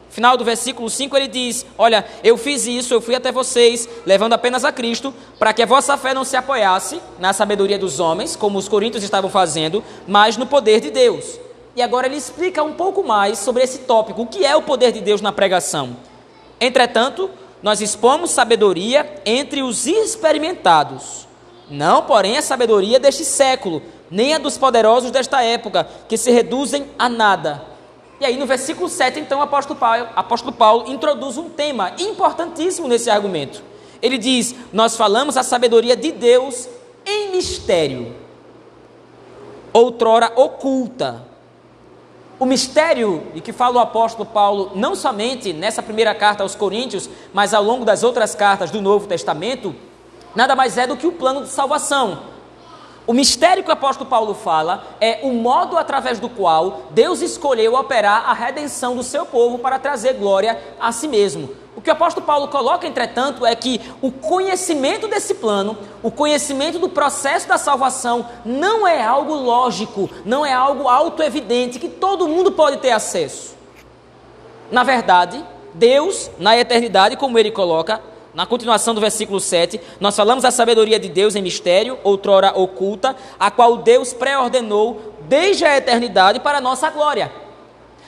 Final 0.10 0.38
do 0.38 0.46
versículo 0.46 0.88
5 0.88 1.18
ele 1.18 1.28
diz: 1.28 1.66
Olha, 1.76 2.06
eu 2.24 2.38
fiz 2.38 2.68
isso, 2.68 2.94
eu 2.94 3.02
fui 3.02 3.16
até 3.16 3.32
vocês, 3.32 3.90
levando 4.06 4.34
apenas 4.34 4.64
a 4.64 4.72
Cristo, 4.72 5.12
para 5.40 5.52
que 5.52 5.64
a 5.64 5.66
vossa 5.66 5.98
fé 5.98 6.14
não 6.14 6.24
se 6.24 6.38
apoiasse 6.38 7.02
na 7.18 7.34
sabedoria 7.34 7.80
dos 7.80 8.00
homens, 8.00 8.36
como 8.36 8.60
os 8.60 8.68
coríntios 8.68 9.04
estavam 9.04 9.32
fazendo, 9.32 9.84
mas 10.08 10.38
no 10.38 10.46
poder 10.46 10.80
de 10.80 10.92
Deus. 10.92 11.40
E 11.76 11.82
agora 11.82 12.06
ele 12.06 12.16
explica 12.16 12.62
um 12.62 12.74
pouco 12.74 13.04
mais 13.04 13.40
sobre 13.40 13.64
esse 13.64 13.80
tópico: 13.80 14.22
o 14.22 14.28
que 14.28 14.46
é 14.46 14.56
o 14.56 14.62
poder 14.62 14.92
de 14.92 15.02
Deus 15.02 15.22
na 15.22 15.32
pregação. 15.32 15.98
Entretanto, 16.62 17.32
nós 17.64 17.82
expomos 17.82 18.30
sabedoria 18.30 19.20
entre 19.26 19.64
os 19.64 19.88
experimentados, 19.88 21.28
não, 21.70 22.04
porém, 22.04 22.38
a 22.38 22.42
sabedoria 22.42 23.00
deste 23.00 23.26
século 23.26 23.82
nem 24.14 24.36
a 24.36 24.38
dos 24.38 24.60
poderosos 24.60 25.10
desta 25.10 25.42
época, 25.42 25.88
que 26.08 26.18
se 26.18 26.30
reduzem 26.30 26.86
a 27.00 27.10
nada. 27.10 27.64
E 28.22 28.26
aí 28.26 28.38
no 28.38 28.46
versículo 28.46 28.88
7, 28.88 29.20
então, 29.20 29.40
o 29.40 29.42
apóstolo 29.42 29.78
Paulo, 29.78 30.08
apóstolo 30.16 30.54
Paulo 30.54 30.92
introduz 30.92 31.36
um 31.36 31.50
tema 31.50 31.94
importantíssimo 31.98 32.88
nesse 32.88 33.10
argumento. 33.10 33.64
ele 34.04 34.20
diz: 34.20 34.54
Nós 34.72 34.96
falamos 34.96 35.36
a 35.36 35.42
sabedoria 35.42 35.96
de 35.96 36.12
Deus 36.12 36.70
em 37.04 37.32
mistério, 37.32 38.16
outrora 39.74 40.32
oculta. 40.36 41.26
O 42.40 42.46
mistério 42.46 43.24
de 43.34 43.42
que 43.42 43.52
fala 43.52 43.78
o 43.78 43.80
apóstolo 43.80 44.28
Paulo, 44.28 44.74
não 44.76 44.96
somente 44.96 45.54
nessa 45.54 45.82
primeira 45.82 46.14
carta 46.14 46.44
aos 46.44 46.54
Coríntios, 46.54 47.10
mas 47.34 47.52
ao 47.52 47.64
longo 47.64 47.84
das 47.84 48.04
outras 48.04 48.36
cartas 48.36 48.70
do 48.70 48.82
Novo 48.82 49.08
Testamento, 49.08 49.74
nada 50.36 50.56
mais 50.56 50.78
é 50.78 50.86
do 50.86 50.98
que 50.98 51.08
o 51.08 51.14
plano 51.14 51.42
de 51.42 51.50
salvação. 51.50 52.33
O 53.06 53.14
mistério 53.14 53.64
que 53.64 53.70
o 53.70 53.74
apóstolo 53.74 54.10
Paulo 54.10 54.34
fala 54.34 54.86
é 55.02 55.20
o 55.24 55.34
modo 55.34 55.78
através 55.78 56.20
do 56.20 56.30
qual 56.30 56.84
Deus 56.92 57.22
escolheu 57.22 57.76
operar 57.76 58.30
a 58.30 58.34
redenção 58.34 58.96
do 58.96 59.04
seu 59.04 59.26
povo 59.26 59.60
para 59.60 59.78
trazer 59.78 60.14
glória 60.14 60.58
a 60.80 60.92
si 60.94 61.08
mesmo. 61.08 61.50
O 61.76 61.82
que 61.82 61.90
o 61.90 61.94
apóstolo 61.94 62.26
Paulo 62.26 62.48
coloca, 62.48 62.88
entretanto, 62.88 63.46
é 63.46 63.54
que 63.56 63.82
o 64.02 64.10
conhecimento 64.10 65.08
desse 65.08 65.34
plano, 65.34 65.78
o 66.02 66.10
conhecimento 66.10 66.80
do 66.80 66.88
processo 66.88 67.48
da 67.48 67.58
salvação, 67.58 68.26
não 68.46 68.88
é 68.88 69.04
algo 69.04 69.34
lógico, 69.34 70.10
não 70.24 70.46
é 70.46 70.54
algo 70.54 70.88
auto-evidente 70.88 71.80
que 71.80 71.90
todo 71.90 72.28
mundo 72.28 72.54
pode 72.54 72.78
ter 72.78 72.92
acesso. 72.92 73.56
Na 74.72 74.84
verdade, 74.84 75.44
Deus, 75.74 76.32
na 76.38 76.58
eternidade, 76.58 77.18
como 77.18 77.38
ele 77.38 77.52
coloca, 77.52 78.02
na 78.34 78.46
continuação 78.46 78.96
do 78.96 79.02
versículo 79.02 79.40
7, 79.40 79.80
nós 80.00 80.16
falamos 80.16 80.44
da 80.44 80.50
sabedoria 80.50 81.00
de 81.00 81.08
Deus 81.08 81.36
em 81.36 81.42
mistério, 81.42 82.00
outrora 82.04 82.58
oculta, 82.58 83.16
a 83.40 83.52
qual 83.52 83.78
Deus 83.78 84.12
pré-ordenou 84.12 85.14
desde 85.22 85.66
a 85.66 85.78
eternidade 85.78 86.40
para 86.40 86.58
a 86.58 86.62
nossa 86.62 86.90
glória. 86.90 87.32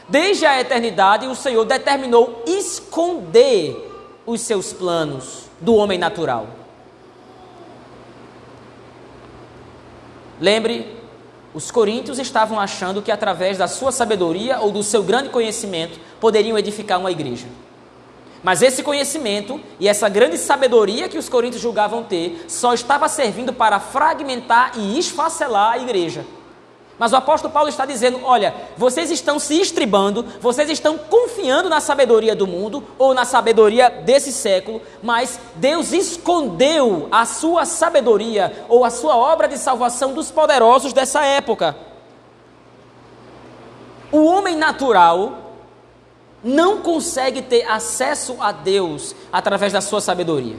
Desde 0.09 0.45
a 0.45 0.59
eternidade, 0.59 1.27
o 1.27 1.35
Senhor 1.35 1.63
determinou 1.65 2.43
esconder 2.47 3.91
os 4.25 4.41
seus 4.41 4.73
planos 4.73 5.43
do 5.59 5.75
homem 5.75 5.97
natural. 5.97 6.47
Lembre, 10.39 10.97
os 11.53 11.71
coríntios 11.71 12.19
estavam 12.19 12.59
achando 12.59 13.01
que 13.01 13.11
através 13.11 13.57
da 13.57 13.67
sua 13.67 13.91
sabedoria 13.91 14.59
ou 14.59 14.71
do 14.71 14.83
seu 14.83 15.03
grande 15.03 15.29
conhecimento 15.29 15.99
poderiam 16.19 16.57
edificar 16.57 16.99
uma 16.99 17.11
igreja. 17.11 17.47
Mas 18.45 18.61
esse 18.61 18.83
conhecimento 18.83 19.59
e 19.79 19.87
essa 19.87 20.07
grande 20.07 20.37
sabedoria 20.37 21.09
que 21.09 21.17
os 21.17 21.27
coríntios 21.27 21.63
julgavam 21.63 22.03
ter 22.03 22.45
só 22.47 22.75
estava 22.75 23.09
servindo 23.09 23.51
para 23.51 23.79
fragmentar 23.79 24.73
e 24.75 24.99
esfacelar 24.99 25.71
a 25.71 25.79
igreja. 25.79 26.23
Mas 26.99 27.11
o 27.11 27.15
apóstolo 27.15 27.51
Paulo 27.51 27.69
está 27.69 27.87
dizendo: 27.87 28.19
olha, 28.23 28.53
vocês 28.77 29.09
estão 29.09 29.39
se 29.39 29.59
estribando, 29.59 30.23
vocês 30.39 30.69
estão 30.69 30.95
confiando 30.95 31.69
na 31.69 31.81
sabedoria 31.81 32.35
do 32.35 32.45
mundo 32.45 32.83
ou 32.99 33.15
na 33.15 33.25
sabedoria 33.25 33.89
desse 33.89 34.31
século, 34.31 34.79
mas 35.01 35.39
Deus 35.55 35.91
escondeu 35.91 37.07
a 37.11 37.25
sua 37.25 37.65
sabedoria 37.65 38.63
ou 38.69 38.85
a 38.85 38.91
sua 38.91 39.17
obra 39.17 39.47
de 39.47 39.57
salvação 39.57 40.13
dos 40.13 40.29
poderosos 40.29 40.93
dessa 40.93 41.25
época. 41.25 41.75
O 44.11 44.23
homem 44.23 44.55
natural 44.55 45.44
não 46.45 46.81
consegue 46.81 47.41
ter 47.41 47.63
acesso 47.67 48.37
a 48.39 48.51
Deus 48.51 49.15
através 49.33 49.73
da 49.73 49.81
sua 49.81 49.99
sabedoria. 49.99 50.55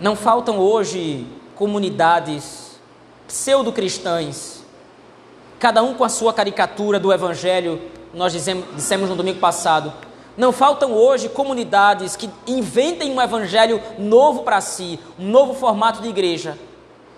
Não 0.00 0.14
faltam 0.14 0.60
hoje 0.60 1.26
comunidades 1.56 2.78
pseudo-cristãs, 3.26 4.62
cada 5.58 5.82
um 5.82 5.94
com 5.94 6.04
a 6.04 6.08
sua 6.08 6.32
caricatura 6.32 7.00
do 7.00 7.12
Evangelho, 7.12 7.80
nós 8.12 8.32
dissemos 8.32 9.10
no 9.10 9.16
domingo 9.16 9.40
passado. 9.40 9.92
Não 10.36 10.52
faltam 10.52 10.92
hoje 10.92 11.28
comunidades 11.28 12.14
que 12.14 12.30
inventem 12.46 13.10
um 13.10 13.20
evangelho 13.20 13.80
novo 13.98 14.42
para 14.42 14.60
si, 14.60 15.00
um 15.18 15.28
novo 15.28 15.54
formato 15.54 16.02
de 16.02 16.08
igreja. 16.08 16.56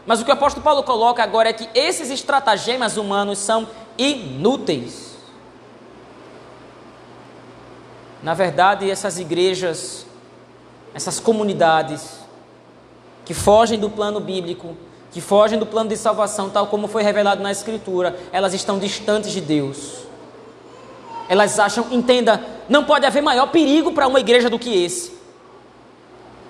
Mas 0.06 0.20
o 0.20 0.24
que 0.24 0.30
o 0.30 0.34
apóstolo 0.34 0.64
Paulo 0.64 0.82
coloca 0.82 1.22
agora 1.22 1.50
é 1.50 1.52
que 1.52 1.68
esses 1.74 2.10
estratagemas 2.10 2.96
humanos 2.96 3.38
são 3.38 3.68
inúteis. 3.98 5.05
Na 8.26 8.34
verdade, 8.34 8.90
essas 8.90 9.20
igrejas, 9.20 10.04
essas 10.92 11.20
comunidades 11.20 12.18
que 13.24 13.32
fogem 13.32 13.78
do 13.78 13.88
plano 13.88 14.18
bíblico, 14.18 14.76
que 15.12 15.20
fogem 15.20 15.56
do 15.56 15.64
plano 15.64 15.88
de 15.90 15.96
salvação, 15.96 16.50
tal 16.50 16.66
como 16.66 16.88
foi 16.88 17.04
revelado 17.04 17.40
na 17.40 17.52
Escritura, 17.52 18.18
elas 18.32 18.52
estão 18.52 18.80
distantes 18.80 19.30
de 19.30 19.40
Deus. 19.40 20.08
Elas 21.28 21.56
acham, 21.60 21.86
entenda, 21.92 22.44
não 22.68 22.82
pode 22.82 23.06
haver 23.06 23.22
maior 23.22 23.46
perigo 23.52 23.92
para 23.92 24.08
uma 24.08 24.18
igreja 24.18 24.50
do 24.50 24.58
que 24.58 24.74
esse. 24.84 25.16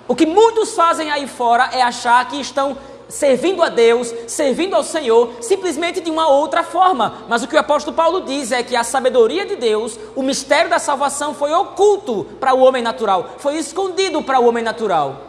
O 0.07 0.15
que 0.15 0.25
muitos 0.25 0.73
fazem 0.73 1.11
aí 1.11 1.27
fora 1.27 1.69
é 1.71 1.83
achar 1.83 2.27
que 2.27 2.41
estão 2.41 2.75
servindo 3.09 3.63
a 3.63 3.69
Deus, 3.69 4.13
servindo 4.27 4.75
ao 4.75 4.83
Senhor, 4.83 5.35
simplesmente 5.41 6.01
de 6.01 6.09
uma 6.09 6.27
outra 6.27 6.63
forma. 6.63 7.25
Mas 7.27 7.43
o 7.43 7.47
que 7.47 7.55
o 7.55 7.59
apóstolo 7.59 7.95
Paulo 7.95 8.21
diz 8.21 8.51
é 8.51 8.63
que 8.63 8.75
a 8.75 8.83
sabedoria 8.83 9.45
de 9.45 9.55
Deus, 9.55 9.97
o 10.15 10.21
mistério 10.21 10.69
da 10.69 10.79
salvação 10.79 11.33
foi 11.33 11.51
oculto 11.51 12.25
para 12.39 12.53
o 12.53 12.59
homem 12.59 12.81
natural, 12.81 13.35
foi 13.37 13.57
escondido 13.57 14.21
para 14.21 14.39
o 14.39 14.47
homem 14.47 14.63
natural. 14.63 15.27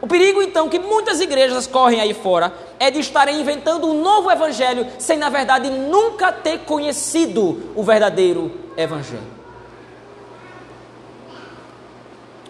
O 0.00 0.06
perigo 0.06 0.42
então 0.42 0.68
que 0.68 0.78
muitas 0.78 1.20
igrejas 1.20 1.66
correm 1.66 2.00
aí 2.00 2.12
fora 2.12 2.52
é 2.78 2.90
de 2.90 3.00
estarem 3.00 3.40
inventando 3.40 3.86
um 3.86 4.02
novo 4.02 4.30
evangelho 4.30 4.86
sem 4.98 5.16
na 5.16 5.30
verdade 5.30 5.70
nunca 5.70 6.30
ter 6.30 6.60
conhecido 6.60 7.72
o 7.74 7.82
verdadeiro 7.82 8.52
evangelho. 8.76 9.36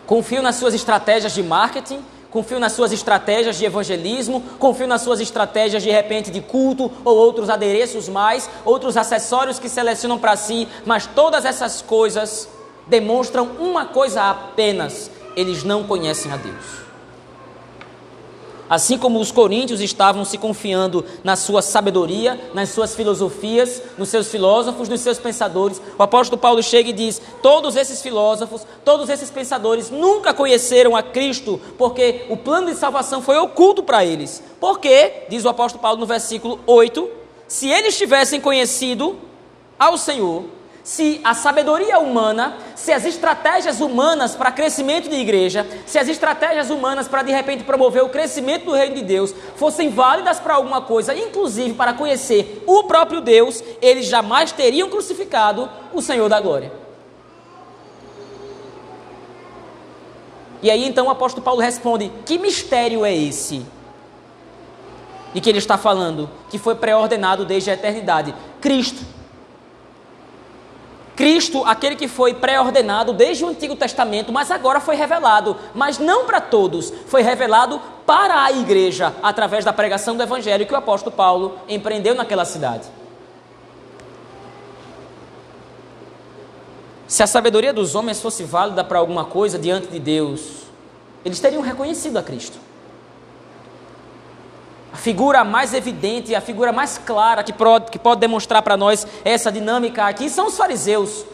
Confio 0.07 0.43
nas 0.43 0.57
suas 0.57 0.75
estratégias 0.75 1.35
de 1.35 1.43
marketing, 1.43 2.05
confio 2.37 2.61
nas 2.61 2.73
suas 2.73 2.93
estratégias 2.93 3.57
de 3.57 3.65
evangelismo, 3.65 4.43
confio 4.59 4.87
nas 4.87 5.01
suas 5.01 5.21
estratégias 5.21 5.83
de 5.83 5.91
repente 5.91 6.31
de 6.31 6.43
culto 6.43 6.93
ou 7.03 7.17
outros 7.17 7.49
adereços 7.49 8.11
mais, 8.11 8.47
outros 8.63 8.95
acessórios 8.95 9.59
que 9.59 9.71
selecionam 9.71 10.19
para 10.19 10.37
si, 10.37 10.69
mas 10.85 11.07
todas 11.07 11.47
essas 11.47 11.81
coisas 11.81 12.47
demonstram 12.87 13.53
uma 13.59 13.87
coisa 13.87 14.25
apenas: 14.25 15.11
eles 15.35 15.65
não 15.65 15.85
conhecem 15.85 16.31
a 16.31 16.37
Deus. 16.37 16.86
Assim 18.69 18.99
como 18.99 19.21
os 19.21 19.31
coríntios 19.31 19.81
estavam 19.81 20.25
se 20.25 20.37
confiando 20.37 21.05
na 21.23 21.37
sua 21.37 21.63
sabedoria, 21.63 22.51
nas 22.53 22.71
suas 22.71 22.95
filosofias, 22.95 23.81
nos 23.97 24.09
seus 24.09 24.29
filósofos, 24.29 24.89
nos 24.89 25.01
seus 25.01 25.19
pensadores, 25.19 25.81
o 25.97 26.03
apóstolo 26.03 26.41
Paulo 26.41 26.63
chega 26.63 26.91
e 26.91 26.93
diz: 26.93 27.21
todos 27.43 27.77
esses 27.77 28.03
filósofos, 28.03 28.67
todos 28.85 29.09
esses 29.09 29.31
pensadores 29.31 29.91
nunca 29.91 30.35
conheceram 30.35 30.97
a 30.97 31.03
Cristo, 31.03 31.61
porque 31.79 32.27
o 32.29 32.37
plano 32.37 32.67
de 32.67 32.75
salvação 32.75 33.23
foi 33.23 33.37
oculto 33.37 33.83
para 33.83 34.05
eles. 34.05 34.43
Porque, 34.61 35.25
diz 35.29 35.45
o 35.45 35.49
apóstolo 35.49 35.83
Paulo 35.83 36.01
no 36.01 36.07
versículo 36.07 36.59
8, 36.67 37.09
se 37.47 37.69
eles 37.69 37.97
tivessem 37.97 38.41
conhecido 38.41 39.17
ao 39.79 39.97
Senhor, 39.97 40.45
se 40.87 41.21
a 41.25 41.35
sabedoria 41.35 41.99
humana, 41.99 42.59
se 42.77 42.93
as 42.93 43.05
estratégias 43.05 43.81
humanas 43.81 44.37
para 44.37 44.53
crescimento 44.53 45.09
de 45.09 45.17
igreja, 45.17 45.67
se 45.85 45.99
as 45.99 46.07
estratégias 46.07 46.71
humanas 46.71 47.09
para 47.09 47.25
de 47.25 47.33
repente 47.33 47.65
promover 47.65 48.05
o 48.05 48.09
crescimento 48.09 48.67
do 48.67 48.73
reino 48.73 48.95
de 48.95 49.03
Deus 49.03 49.35
fossem 49.57 49.91
válidas 49.91 50.39
para 50.39 50.55
alguma 50.55 50.81
coisa, 50.81 51.13
inclusive 51.13 51.75
para 51.75 51.93
conhecer 51.93 52.63
o 52.69 52.85
próprio 52.85 53.21
Deus, 53.21 53.65
eles 53.83 54.07
jamais 54.07 54.53
teriam 54.53 54.89
crucificado 54.89 55.69
o 55.93 56.01
Senhor 56.01 56.29
da 56.29 56.41
glória. 56.41 56.73
E 60.63 60.71
aí 60.71 60.87
então 60.87 61.07
o 61.07 61.11
apóstolo 61.11 61.43
Paulo 61.43 61.61
responde: 61.61 62.13
Que 62.25 62.39
mistério 62.39 63.05
é 63.05 63.13
esse? 63.13 63.67
De 65.35 65.41
que 65.41 65.51
ele 65.51 65.59
está 65.59 65.77
falando, 65.77 66.31
que 66.49 66.59
foi 66.59 66.77
pré-ordenado 66.77 67.45
desde 67.45 67.73
a 67.73 67.75
eternidade? 67.75 68.33
Cristo. 68.61 69.16
Cristo, 71.17 71.65
aquele 71.65 71.97
que 71.97 72.07
foi 72.07 72.35
pré-ordenado 72.35 73.15
desde 73.15 73.43
o 73.43 73.49
Antigo 73.49 73.75
Testamento, 73.75 74.31
mas 74.31 74.51
agora 74.51 74.79
foi 74.79 74.97
revelado, 74.97 75.57
mas 75.75 75.99
não 75.99 76.27
para 76.27 76.43
todos, 76.43 76.93
foi 77.07 77.23
revelado 77.23 77.81
para 78.05 78.45
a 78.45 78.53
igreja 78.53 79.15
através 79.23 79.65
da 79.65 79.73
pregação 79.73 80.15
do 80.15 80.23
Evangelho 80.23 80.67
que 80.67 80.75
o 80.75 80.77
apóstolo 80.77 81.17
Paulo 81.17 81.59
empreendeu 81.67 82.15
naquela 82.15 82.45
cidade. 82.45 82.87
Se 87.09 87.23
a 87.23 87.27
sabedoria 87.27 87.73
dos 87.73 87.95
homens 87.95 88.21
fosse 88.21 88.45
válida 88.45 88.85
para 88.85 88.99
alguma 88.99 89.25
coisa 89.25 89.59
diante 89.59 89.87
de 89.87 89.99
Deus, 89.99 90.65
eles 91.25 91.41
teriam 91.41 91.63
reconhecido 91.63 92.19
a 92.19 92.23
Cristo. 92.23 92.66
A 94.97 94.99
figura 94.99 95.45
mais 95.45 95.75
evidente, 95.75 96.35
a 96.35 96.41
figura 96.41 96.73
mais 96.73 96.97
clara 96.97 97.45
que 97.45 97.53
que 97.93 97.99
pode 97.99 98.19
demonstrar 98.19 98.63
para 98.63 98.79
nós 98.79 99.07
essa 99.27 99.53
dinâmica 99.53 100.07
aqui 100.07 100.31
são 100.31 100.47
os 100.47 100.57
fariseus. 100.57 101.27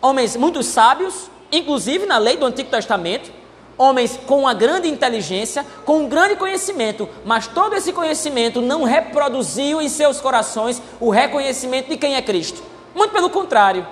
Homens 0.00 0.34
muito 0.34 0.62
sábios, 0.62 1.30
inclusive 1.52 2.06
na 2.06 2.16
lei 2.16 2.38
do 2.38 2.46
Antigo 2.46 2.70
Testamento, 2.70 3.30
homens 3.76 4.18
com 4.26 4.40
uma 4.40 4.54
grande 4.54 4.88
inteligência, 4.88 5.66
com 5.84 5.98
um 5.98 6.08
grande 6.08 6.36
conhecimento, 6.36 7.06
mas 7.22 7.46
todo 7.46 7.76
esse 7.76 7.92
conhecimento 7.92 8.62
não 8.62 8.82
reproduziu 8.82 9.82
em 9.82 9.90
seus 9.90 10.18
corações 10.18 10.80
o 10.98 11.10
reconhecimento 11.10 11.90
de 11.90 11.98
quem 11.98 12.16
é 12.16 12.22
Cristo. 12.22 12.62
Muito 12.94 13.12
pelo 13.12 13.28
contrário, 13.28 13.86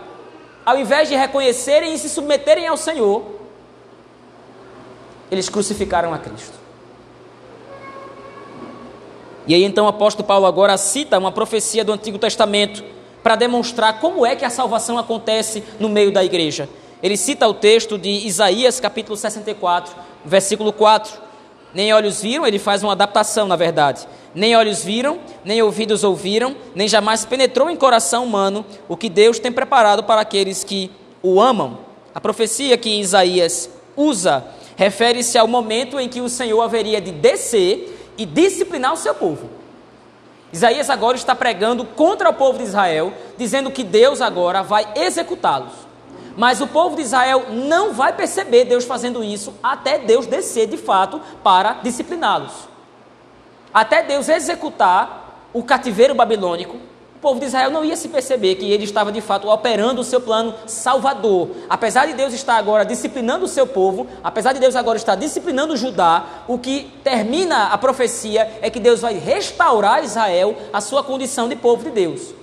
ao 0.64 0.78
invés 0.78 1.10
de 1.10 1.14
reconhecerem 1.14 1.92
e 1.92 1.98
se 1.98 2.08
submeterem 2.08 2.66
ao 2.66 2.76
Senhor, 2.78 3.22
Eles 5.30 5.50
crucificaram 5.50 6.14
a 6.14 6.18
Cristo. 6.18 6.59
E 9.50 9.54
aí 9.54 9.64
então 9.64 9.86
o 9.86 9.88
apóstolo 9.88 10.24
Paulo 10.24 10.46
agora 10.46 10.76
cita 10.76 11.18
uma 11.18 11.32
profecia 11.32 11.82
do 11.82 11.92
Antigo 11.92 12.20
Testamento 12.20 12.84
para 13.20 13.34
demonstrar 13.34 13.98
como 13.98 14.24
é 14.24 14.36
que 14.36 14.44
a 14.44 14.48
salvação 14.48 14.96
acontece 14.96 15.64
no 15.80 15.88
meio 15.88 16.12
da 16.12 16.22
igreja. 16.22 16.68
Ele 17.02 17.16
cita 17.16 17.48
o 17.48 17.52
texto 17.52 17.98
de 17.98 18.08
Isaías, 18.28 18.78
capítulo 18.78 19.16
64, 19.16 19.92
versículo 20.24 20.72
4. 20.72 21.20
Nem 21.74 21.92
olhos 21.92 22.22
viram, 22.22 22.46
ele 22.46 22.60
faz 22.60 22.84
uma 22.84 22.92
adaptação, 22.92 23.48
na 23.48 23.56
verdade. 23.56 24.06
Nem 24.32 24.54
olhos 24.54 24.84
viram, 24.84 25.18
nem 25.44 25.60
ouvidos 25.60 26.04
ouviram, 26.04 26.54
nem 26.72 26.86
jamais 26.86 27.24
penetrou 27.24 27.68
em 27.68 27.74
coração 27.74 28.22
humano 28.22 28.64
o 28.88 28.96
que 28.96 29.08
Deus 29.08 29.40
tem 29.40 29.50
preparado 29.50 30.04
para 30.04 30.20
aqueles 30.20 30.62
que 30.62 30.92
o 31.20 31.40
amam. 31.40 31.78
A 32.14 32.20
profecia 32.20 32.78
que 32.78 33.00
Isaías 33.00 33.68
usa 33.96 34.44
refere-se 34.76 35.36
ao 35.36 35.48
momento 35.48 35.98
em 35.98 36.08
que 36.08 36.20
o 36.20 36.28
Senhor 36.28 36.62
haveria 36.62 37.00
de 37.00 37.10
descer 37.10 37.99
e 38.20 38.26
disciplinar 38.26 38.92
o 38.92 38.98
seu 38.98 39.14
povo. 39.14 39.48
Isaías 40.52 40.90
agora 40.90 41.16
está 41.16 41.34
pregando 41.34 41.86
contra 41.86 42.28
o 42.28 42.34
povo 42.34 42.58
de 42.58 42.64
Israel, 42.64 43.14
dizendo 43.38 43.70
que 43.70 43.82
Deus 43.82 44.20
agora 44.20 44.62
vai 44.62 44.86
executá-los. 44.94 45.72
Mas 46.36 46.60
o 46.60 46.66
povo 46.66 46.96
de 46.96 47.02
Israel 47.02 47.46
não 47.48 47.94
vai 47.94 48.12
perceber 48.12 48.66
Deus 48.66 48.84
fazendo 48.84 49.24
isso 49.24 49.54
até 49.62 49.98
Deus 49.98 50.26
descer 50.26 50.66
de 50.66 50.76
fato 50.76 51.18
para 51.42 51.74
discipliná-los. 51.82 52.52
Até 53.72 54.02
Deus 54.02 54.28
executar 54.28 55.48
o 55.54 55.62
cativeiro 55.62 56.14
babilônico, 56.14 56.76
o 57.20 57.28
povo 57.30 57.38
de 57.38 57.44
Israel 57.44 57.70
não 57.70 57.84
ia 57.84 57.96
se 57.96 58.08
perceber 58.08 58.54
que 58.54 58.72
ele 58.72 58.84
estava 58.84 59.12
de 59.12 59.20
fato 59.20 59.46
operando 59.46 60.00
o 60.00 60.04
seu 60.04 60.22
plano 60.22 60.54
salvador. 60.66 61.50
Apesar 61.68 62.06
de 62.06 62.14
Deus 62.14 62.32
estar 62.32 62.56
agora 62.56 62.82
disciplinando 62.82 63.44
o 63.44 63.48
seu 63.48 63.66
povo, 63.66 64.06
apesar 64.24 64.54
de 64.54 64.58
Deus 64.58 64.74
agora 64.74 64.96
estar 64.96 65.16
disciplinando 65.16 65.76
Judá, 65.76 66.24
o 66.48 66.56
que 66.56 66.90
termina 67.04 67.64
a 67.64 67.76
profecia 67.76 68.50
é 68.62 68.70
que 68.70 68.80
Deus 68.80 69.02
vai 69.02 69.18
restaurar 69.18 70.02
Israel 70.02 70.56
a 70.72 70.80
sua 70.80 71.04
condição 71.04 71.46
de 71.46 71.56
povo 71.56 71.84
de 71.84 71.90
Deus. 71.90 72.39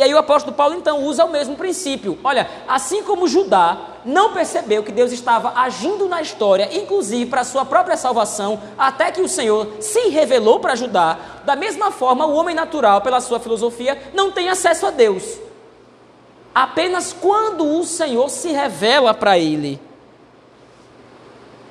E 0.00 0.02
aí 0.02 0.14
o 0.14 0.18
apóstolo 0.18 0.56
Paulo 0.56 0.74
então 0.74 1.04
usa 1.04 1.26
o 1.26 1.30
mesmo 1.30 1.56
princípio. 1.56 2.18
Olha, 2.24 2.48
assim 2.66 3.02
como 3.02 3.28
Judá 3.28 3.76
não 4.02 4.32
percebeu 4.32 4.82
que 4.82 4.90
Deus 4.90 5.12
estava 5.12 5.52
agindo 5.60 6.08
na 6.08 6.22
história, 6.22 6.74
inclusive 6.74 7.26
para 7.26 7.44
sua 7.44 7.66
própria 7.66 7.98
salvação, 7.98 8.58
até 8.78 9.12
que 9.12 9.20
o 9.20 9.28
Senhor 9.28 9.68
se 9.78 10.08
revelou 10.08 10.58
para 10.58 10.74
Judá, 10.74 11.18
da 11.44 11.54
mesma 11.54 11.90
forma 11.90 12.24
o 12.24 12.32
homem 12.32 12.54
natural, 12.54 13.02
pela 13.02 13.20
sua 13.20 13.38
filosofia, 13.38 14.10
não 14.14 14.30
tem 14.30 14.48
acesso 14.48 14.86
a 14.86 14.90
Deus. 14.90 15.38
Apenas 16.54 17.12
quando 17.12 17.66
o 17.66 17.84
Senhor 17.84 18.30
se 18.30 18.52
revela 18.52 19.12
para 19.12 19.38
ele. 19.38 19.78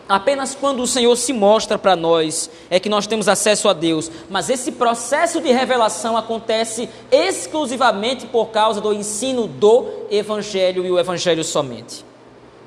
Apenas 0.10 0.56
quando 0.56 0.82
o 0.82 0.88
Senhor 0.88 1.16
se 1.16 1.32
mostra 1.32 1.78
para 1.78 1.96
nós 1.96 2.50
é 2.68 2.80
que 2.80 2.90
nós 2.90 3.06
temos 3.06 3.28
acesso 3.28 3.70
a 3.70 3.74
Deus. 3.74 4.10
Mas 4.28 4.50
esse 4.50 4.72
processo 4.72 5.40
de 5.40 5.52
revelação 5.52 6.18
acontece 6.18 6.90
exclusivamente 7.12 8.26
por 8.26 8.48
causa 8.48 8.82
do 8.82 8.92
ensino 8.92 9.46
do 9.46 9.86
Evangelho 10.10 10.84
e 10.84 10.90
o 10.90 10.98
Evangelho 10.98 11.44
somente. 11.44 12.04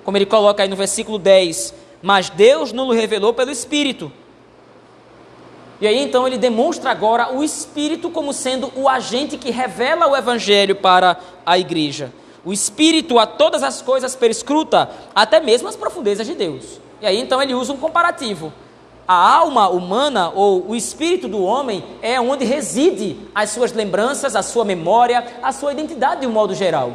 Como 0.04 0.16
ele 0.16 0.24
coloca 0.24 0.62
aí 0.62 0.68
no 0.68 0.76
versículo 0.76 1.18
10: 1.18 1.74
Mas 2.00 2.30
Deus 2.30 2.72
não 2.72 2.86
o 2.86 2.92
revelou 2.92 3.34
pelo 3.34 3.50
Espírito. 3.50 4.12
E 5.80 5.86
aí 5.88 5.98
então 5.98 6.28
ele 6.28 6.38
demonstra 6.38 6.92
agora 6.92 7.34
o 7.34 7.42
Espírito 7.42 8.08
como 8.08 8.32
sendo 8.32 8.70
o 8.76 8.88
agente 8.88 9.36
que 9.36 9.50
revela 9.50 10.06
o 10.06 10.16
Evangelho 10.16 10.76
para 10.76 11.18
a 11.44 11.58
igreja. 11.58 12.12
O 12.44 12.52
Espírito 12.52 13.18
a 13.18 13.26
todas 13.26 13.64
as 13.64 13.82
coisas 13.82 14.14
perscruta, 14.14 14.88
até 15.12 15.40
mesmo 15.40 15.66
as 15.66 15.74
profundezas 15.74 16.24
de 16.24 16.36
Deus. 16.36 16.80
E 17.02 17.06
aí 17.06 17.20
então 17.20 17.42
ele 17.42 17.52
usa 17.52 17.72
um 17.72 17.76
comparativo. 17.76 18.52
A 19.06 19.14
alma 19.14 19.68
humana 19.68 20.30
ou 20.34 20.70
o 20.70 20.76
espírito 20.76 21.26
do 21.26 21.42
homem 21.42 21.84
é 22.00 22.20
onde 22.20 22.44
reside 22.44 23.18
as 23.34 23.50
suas 23.50 23.72
lembranças, 23.72 24.36
a 24.36 24.42
sua 24.42 24.64
memória, 24.64 25.26
a 25.42 25.50
sua 25.50 25.72
identidade 25.72 26.20
de 26.20 26.26
um 26.28 26.30
modo 26.30 26.54
geral. 26.54 26.92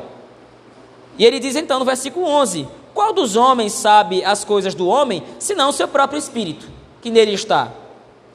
E 1.19 1.25
ele 1.25 1.39
diz 1.39 1.57
então 1.57 1.77
no 1.77 1.85
versículo 1.85 2.25
11: 2.25 2.65
Qual 2.93 3.11
dos 3.11 3.35
homens 3.35 3.73
sabe 3.73 4.23
as 4.23 4.45
coisas 4.45 4.73
do 4.73 4.87
homem, 4.87 5.21
senão 5.37 5.73
seu 5.73 5.89
próprio 5.89 6.17
espírito, 6.17 6.69
que 7.01 7.11
nele 7.11 7.33
está? 7.33 7.71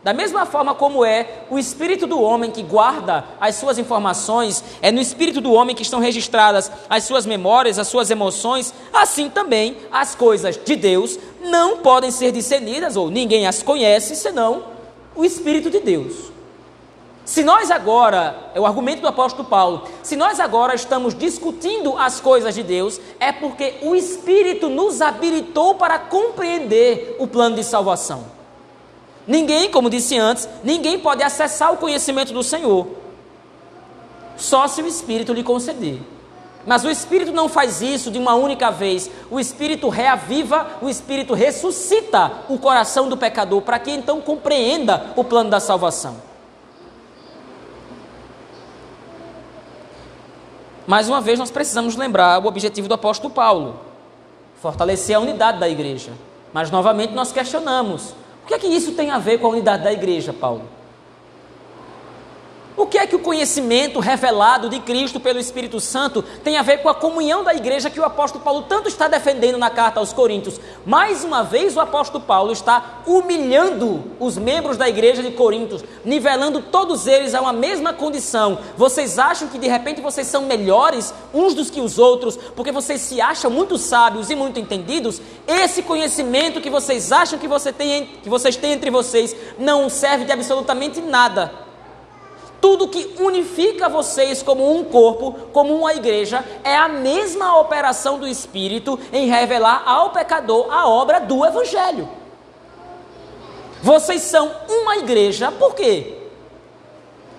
Da 0.02 0.12
mesma 0.12 0.44
forma 0.44 0.74
como 0.74 1.04
é 1.04 1.44
o 1.48 1.56
espírito 1.56 2.08
do 2.08 2.20
homem 2.20 2.50
que 2.50 2.62
guarda 2.62 3.24
as 3.40 3.54
suas 3.54 3.78
informações, 3.78 4.64
é 4.82 4.90
no 4.90 5.00
espírito 5.00 5.40
do 5.40 5.52
homem 5.52 5.76
que 5.76 5.82
estão 5.82 6.00
registradas 6.00 6.72
as 6.90 7.04
suas 7.04 7.24
memórias, 7.24 7.78
as 7.78 7.86
suas 7.86 8.10
emoções, 8.10 8.74
assim 8.92 9.30
também 9.30 9.76
as 9.92 10.16
coisas 10.16 10.56
de 10.56 10.74
Deus 10.74 11.18
não 11.44 11.78
podem 11.78 12.10
ser 12.10 12.32
discernidas, 12.32 12.96
ou 12.96 13.10
ninguém 13.10 13.46
as 13.46 13.62
conhece, 13.62 14.16
senão 14.16 14.64
o 15.14 15.24
espírito 15.24 15.70
de 15.70 15.78
Deus. 15.78 16.32
Se 17.24 17.44
nós 17.44 17.70
agora, 17.70 18.50
é 18.52 18.60
o 18.60 18.66
argumento 18.66 19.02
do 19.02 19.06
apóstolo 19.06 19.48
Paulo, 19.48 19.84
se 20.02 20.16
nós 20.16 20.40
agora 20.40 20.74
estamos 20.74 21.14
discutindo 21.14 21.96
as 21.96 22.20
coisas 22.20 22.56
de 22.56 22.64
Deus, 22.64 23.00
é 23.20 23.30
porque 23.30 23.74
o 23.82 23.94
Espírito 23.94 24.68
nos 24.68 25.00
habilitou 25.00 25.76
para 25.76 26.00
compreender 26.00 27.14
o 27.20 27.28
plano 27.28 27.54
de 27.54 27.62
salvação. 27.62 28.41
Ninguém, 29.26 29.70
como 29.70 29.90
disse 29.90 30.18
antes, 30.18 30.48
ninguém 30.64 30.98
pode 30.98 31.22
acessar 31.22 31.72
o 31.72 31.76
conhecimento 31.76 32.32
do 32.32 32.42
Senhor, 32.42 32.88
só 34.36 34.66
se 34.66 34.82
o 34.82 34.86
Espírito 34.86 35.32
lhe 35.32 35.44
conceder. 35.44 36.00
Mas 36.66 36.84
o 36.84 36.90
Espírito 36.90 37.32
não 37.32 37.48
faz 37.48 37.82
isso 37.82 38.10
de 38.10 38.18
uma 38.18 38.34
única 38.34 38.70
vez. 38.70 39.10
O 39.30 39.40
Espírito 39.40 39.88
reaviva, 39.88 40.78
o 40.80 40.88
Espírito 40.88 41.34
ressuscita 41.34 42.30
o 42.48 42.56
coração 42.58 43.08
do 43.08 43.16
pecador 43.16 43.62
para 43.62 43.78
que 43.78 43.90
então 43.90 44.20
compreenda 44.20 45.12
o 45.16 45.24
plano 45.24 45.50
da 45.50 45.58
salvação. 45.58 46.16
Mais 50.86 51.08
uma 51.08 51.20
vez, 51.20 51.38
nós 51.38 51.50
precisamos 51.50 51.96
lembrar 51.96 52.42
o 52.42 52.46
objetivo 52.46 52.88
do 52.88 52.94
apóstolo 52.94 53.32
Paulo: 53.32 53.80
fortalecer 54.60 55.16
a 55.16 55.20
unidade 55.20 55.58
da 55.58 55.68
igreja. 55.68 56.12
Mas 56.52 56.70
novamente 56.70 57.12
nós 57.12 57.32
questionamos: 57.32 58.14
o 58.44 58.46
que 58.46 58.54
é 58.54 58.58
que 58.58 58.66
isso 58.66 58.92
tem 58.92 59.10
a 59.10 59.18
ver 59.18 59.38
com 59.38 59.46
a 59.46 59.50
unidade 59.50 59.84
da 59.84 59.92
igreja, 59.92 60.32
Paulo? 60.32 60.62
O 62.74 62.86
que 62.86 62.96
é 62.96 63.06
que 63.06 63.14
o 63.14 63.18
conhecimento 63.18 64.00
revelado 64.00 64.70
de 64.70 64.80
Cristo 64.80 65.20
pelo 65.20 65.38
Espírito 65.38 65.78
Santo 65.78 66.22
tem 66.42 66.56
a 66.56 66.62
ver 66.62 66.78
com 66.78 66.88
a 66.88 66.94
comunhão 66.94 67.44
da 67.44 67.54
igreja 67.54 67.90
que 67.90 68.00
o 68.00 68.04
apóstolo 68.04 68.42
Paulo 68.42 68.62
tanto 68.62 68.88
está 68.88 69.08
defendendo 69.08 69.58
na 69.58 69.68
carta 69.68 70.00
aos 70.00 70.14
Coríntios? 70.14 70.58
Mais 70.86 71.22
uma 71.22 71.42
vez, 71.42 71.76
o 71.76 71.80
apóstolo 71.80 72.24
Paulo 72.24 72.50
está 72.50 73.02
humilhando 73.06 74.02
os 74.18 74.38
membros 74.38 74.78
da 74.78 74.88
igreja 74.88 75.22
de 75.22 75.32
Coríntios, 75.32 75.84
nivelando 76.02 76.62
todos 76.62 77.06
eles 77.06 77.34
a 77.34 77.42
uma 77.42 77.52
mesma 77.52 77.92
condição. 77.92 78.58
Vocês 78.74 79.18
acham 79.18 79.48
que 79.48 79.58
de 79.58 79.68
repente 79.68 80.00
vocês 80.00 80.26
são 80.26 80.46
melhores 80.46 81.12
uns 81.34 81.52
dos 81.52 81.68
que 81.68 81.80
os 81.80 81.98
outros, 81.98 82.38
porque 82.56 82.72
vocês 82.72 83.02
se 83.02 83.20
acham 83.20 83.50
muito 83.50 83.76
sábios 83.76 84.30
e 84.30 84.34
muito 84.34 84.58
entendidos? 84.58 85.20
Esse 85.46 85.82
conhecimento 85.82 86.58
que 86.58 86.70
vocês 86.70 87.12
acham 87.12 87.38
que, 87.38 87.46
você 87.46 87.70
tem, 87.70 88.06
que 88.22 88.30
vocês 88.30 88.56
têm 88.56 88.72
entre 88.72 88.90
vocês 88.90 89.36
não 89.58 89.90
serve 89.90 90.24
de 90.24 90.32
absolutamente 90.32 91.02
nada 91.02 91.70
tudo 92.62 92.86
que 92.86 93.16
unifica 93.18 93.88
vocês 93.88 94.40
como 94.40 94.72
um 94.72 94.84
corpo, 94.84 95.32
como 95.52 95.74
uma 95.74 95.92
igreja, 95.92 96.44
é 96.62 96.76
a 96.76 96.88
mesma 96.88 97.58
operação 97.58 98.20
do 98.20 98.28
Espírito 98.28 98.98
em 99.12 99.26
revelar 99.26 99.82
ao 99.84 100.10
pecador 100.10 100.72
a 100.72 100.88
obra 100.88 101.18
do 101.18 101.44
Evangelho. 101.44 102.08
Vocês 103.82 104.22
são 104.22 104.48
uma 104.68 104.98
igreja, 104.98 105.50
por 105.50 105.74
quê? 105.74 106.18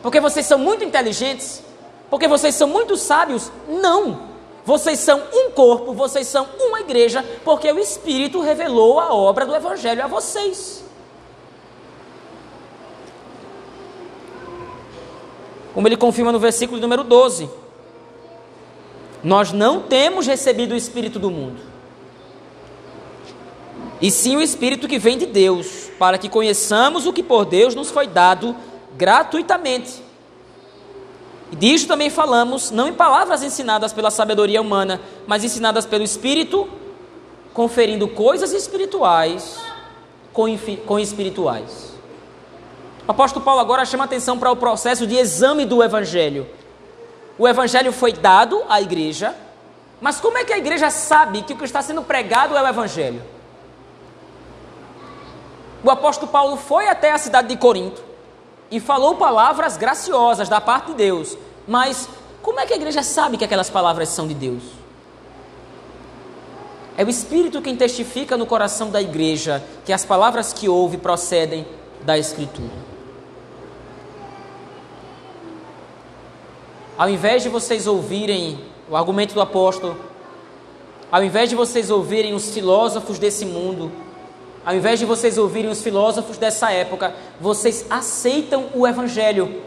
Porque 0.01 0.19
vocês 0.19 0.45
são 0.45 0.57
muito 0.57 0.83
inteligentes? 0.83 1.63
Porque 2.09 2.27
vocês 2.27 2.53
são 2.53 2.67
muito 2.67 2.97
sábios? 2.97 3.49
Não. 3.65 4.33
Vocês 4.65 4.99
são 4.99 5.21
um 5.33 5.51
corpo, 5.51 5.93
vocês 5.93 6.27
são 6.27 6.45
uma 6.59 6.81
igreja, 6.81 7.23
porque 7.45 7.71
o 7.71 7.79
Espírito 7.79 8.41
revelou 8.41 8.99
a 8.99 9.13
obra 9.13 9.45
do 9.45 9.55
Evangelho 9.55 10.03
a 10.03 10.07
vocês. 10.07 10.82
Como 15.73 15.87
ele 15.87 15.97
confirma 15.97 16.31
no 16.31 16.39
versículo 16.39 16.79
número 16.79 17.03
12. 17.03 17.49
Nós 19.23 19.51
não 19.51 19.81
temos 19.81 20.27
recebido 20.27 20.73
o 20.73 20.77
Espírito 20.77 21.17
do 21.17 21.31
mundo, 21.31 21.61
e 24.01 24.11
sim 24.11 24.35
o 24.35 24.41
Espírito 24.41 24.87
que 24.87 24.99
vem 24.99 25.17
de 25.17 25.25
Deus, 25.25 25.89
para 25.97 26.17
que 26.17 26.27
conheçamos 26.27 27.05
o 27.05 27.13
que 27.13 27.23
por 27.23 27.45
Deus 27.45 27.73
nos 27.73 27.89
foi 27.89 28.05
dado 28.05 28.55
gratuitamente. 28.97 30.03
E 31.51 31.55
disso 31.55 31.87
também 31.87 32.09
falamos, 32.09 32.69
não 32.69 32.89
em 32.89 32.93
palavras 32.93 33.43
ensinadas 33.43 33.93
pela 33.93 34.11
sabedoria 34.11 34.61
humana, 34.61 34.99
mas 35.25 35.43
ensinadas 35.43 35.85
pelo 35.85 36.03
Espírito, 36.03 36.67
conferindo 37.53 38.07
coisas 38.07 38.51
espirituais 38.51 39.57
com 40.33 40.99
espirituais. 40.99 41.92
O 43.07 43.11
apóstolo 43.11 43.43
Paulo 43.43 43.59
agora 43.59 43.85
chama 43.85 44.05
atenção 44.05 44.39
para 44.39 44.51
o 44.51 44.55
processo 44.55 45.05
de 45.05 45.15
exame 45.15 45.65
do 45.65 45.83
evangelho. 45.83 46.47
O 47.37 47.47
evangelho 47.47 47.91
foi 47.91 48.13
dado 48.13 48.63
à 48.69 48.81
igreja, 48.81 49.35
mas 49.99 50.21
como 50.21 50.37
é 50.37 50.45
que 50.45 50.53
a 50.53 50.57
igreja 50.57 50.89
sabe 50.89 51.41
que 51.41 51.53
o 51.53 51.57
que 51.57 51.65
está 51.65 51.81
sendo 51.81 52.01
pregado 52.01 52.55
é 52.55 52.61
o 52.61 52.67
evangelho? 52.67 53.21
O 55.83 55.91
apóstolo 55.91 56.31
Paulo 56.31 56.55
foi 56.55 56.87
até 56.87 57.11
a 57.11 57.17
cidade 57.17 57.49
de 57.49 57.57
Corinto 57.57 58.01
e 58.71 58.79
falou 58.79 59.15
palavras 59.15 59.75
graciosas 59.75 60.47
da 60.47 60.61
parte 60.61 60.87
de 60.87 60.93
Deus. 60.93 61.37
Mas 61.67 62.07
como 62.41 62.59
é 62.59 62.65
que 62.65 62.73
a 62.73 62.77
igreja 62.77 63.03
sabe 63.03 63.37
que 63.37 63.43
aquelas 63.43 63.69
palavras 63.69 64.07
são 64.09 64.27
de 64.27 64.33
Deus? 64.33 64.63
É 66.97 67.03
o 67.03 67.09
Espírito 67.09 67.61
quem 67.61 67.75
testifica 67.75 68.37
no 68.37 68.45
coração 68.45 68.89
da 68.89 69.01
igreja 69.01 69.61
que 69.83 69.91
as 69.91 70.05
palavras 70.05 70.53
que 70.53 70.69
ouve 70.69 70.97
procedem 70.97 71.65
da 72.03 72.17
Escritura. 72.17 72.82
Ao 76.95 77.09
invés 77.09 77.41
de 77.41 77.49
vocês 77.49 77.87
ouvirem 77.87 78.59
o 78.87 78.95
argumento 78.95 79.33
do 79.33 79.41
apóstolo, 79.41 79.97
ao 81.11 81.23
invés 81.23 81.49
de 81.49 81.55
vocês 81.55 81.89
ouvirem 81.89 82.35
os 82.35 82.53
filósofos 82.53 83.17
desse 83.17 83.45
mundo, 83.45 83.91
ao 84.63 84.75
invés 84.75 84.99
de 84.99 85.05
vocês 85.05 85.39
ouvirem 85.39 85.71
os 85.71 85.81
filósofos 85.81 86.37
dessa 86.37 86.71
época, 86.71 87.15
vocês 87.41 87.87
aceitam 87.89 88.67
o 88.75 88.87
Evangelho. 88.87 89.63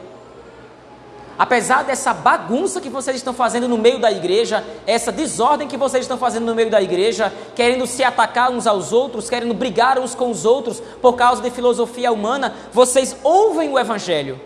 Apesar 1.37 1.83
dessa 1.83 2.15
bagunça 2.15 2.81
que 2.81 2.89
vocês 2.89 3.17
estão 3.17 3.35
fazendo 3.35 3.69
no 3.69 3.77
meio 3.77 3.99
da 3.99 4.11
igreja, 4.11 4.65
essa 4.87 5.11
desordem 5.11 5.67
que 5.67 5.77
vocês 5.77 6.05
estão 6.05 6.17
fazendo 6.17 6.47
no 6.47 6.55
meio 6.55 6.71
da 6.71 6.81
igreja, 6.81 7.33
querendo 7.57 7.89
se 7.89 8.05
atacar 8.05 8.53
uns 8.53 8.69
aos 8.69 8.93
outros, 8.93 9.29
querendo 9.29 9.53
brigar 9.53 9.99
uns 9.99 10.15
com 10.15 10.31
os 10.31 10.45
outros 10.45 10.81
por 11.03 11.15
causa 11.15 11.43
de 11.43 11.51
filosofia 11.51 12.13
humana, 12.13 12.55
vocês 12.73 13.17
ouvem 13.25 13.69
o 13.69 13.79
Evangelho 13.79 14.41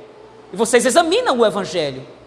e 0.50 0.56
vocês 0.56 0.86
examinam 0.86 1.38
o 1.38 1.46
Evangelho. 1.46 2.19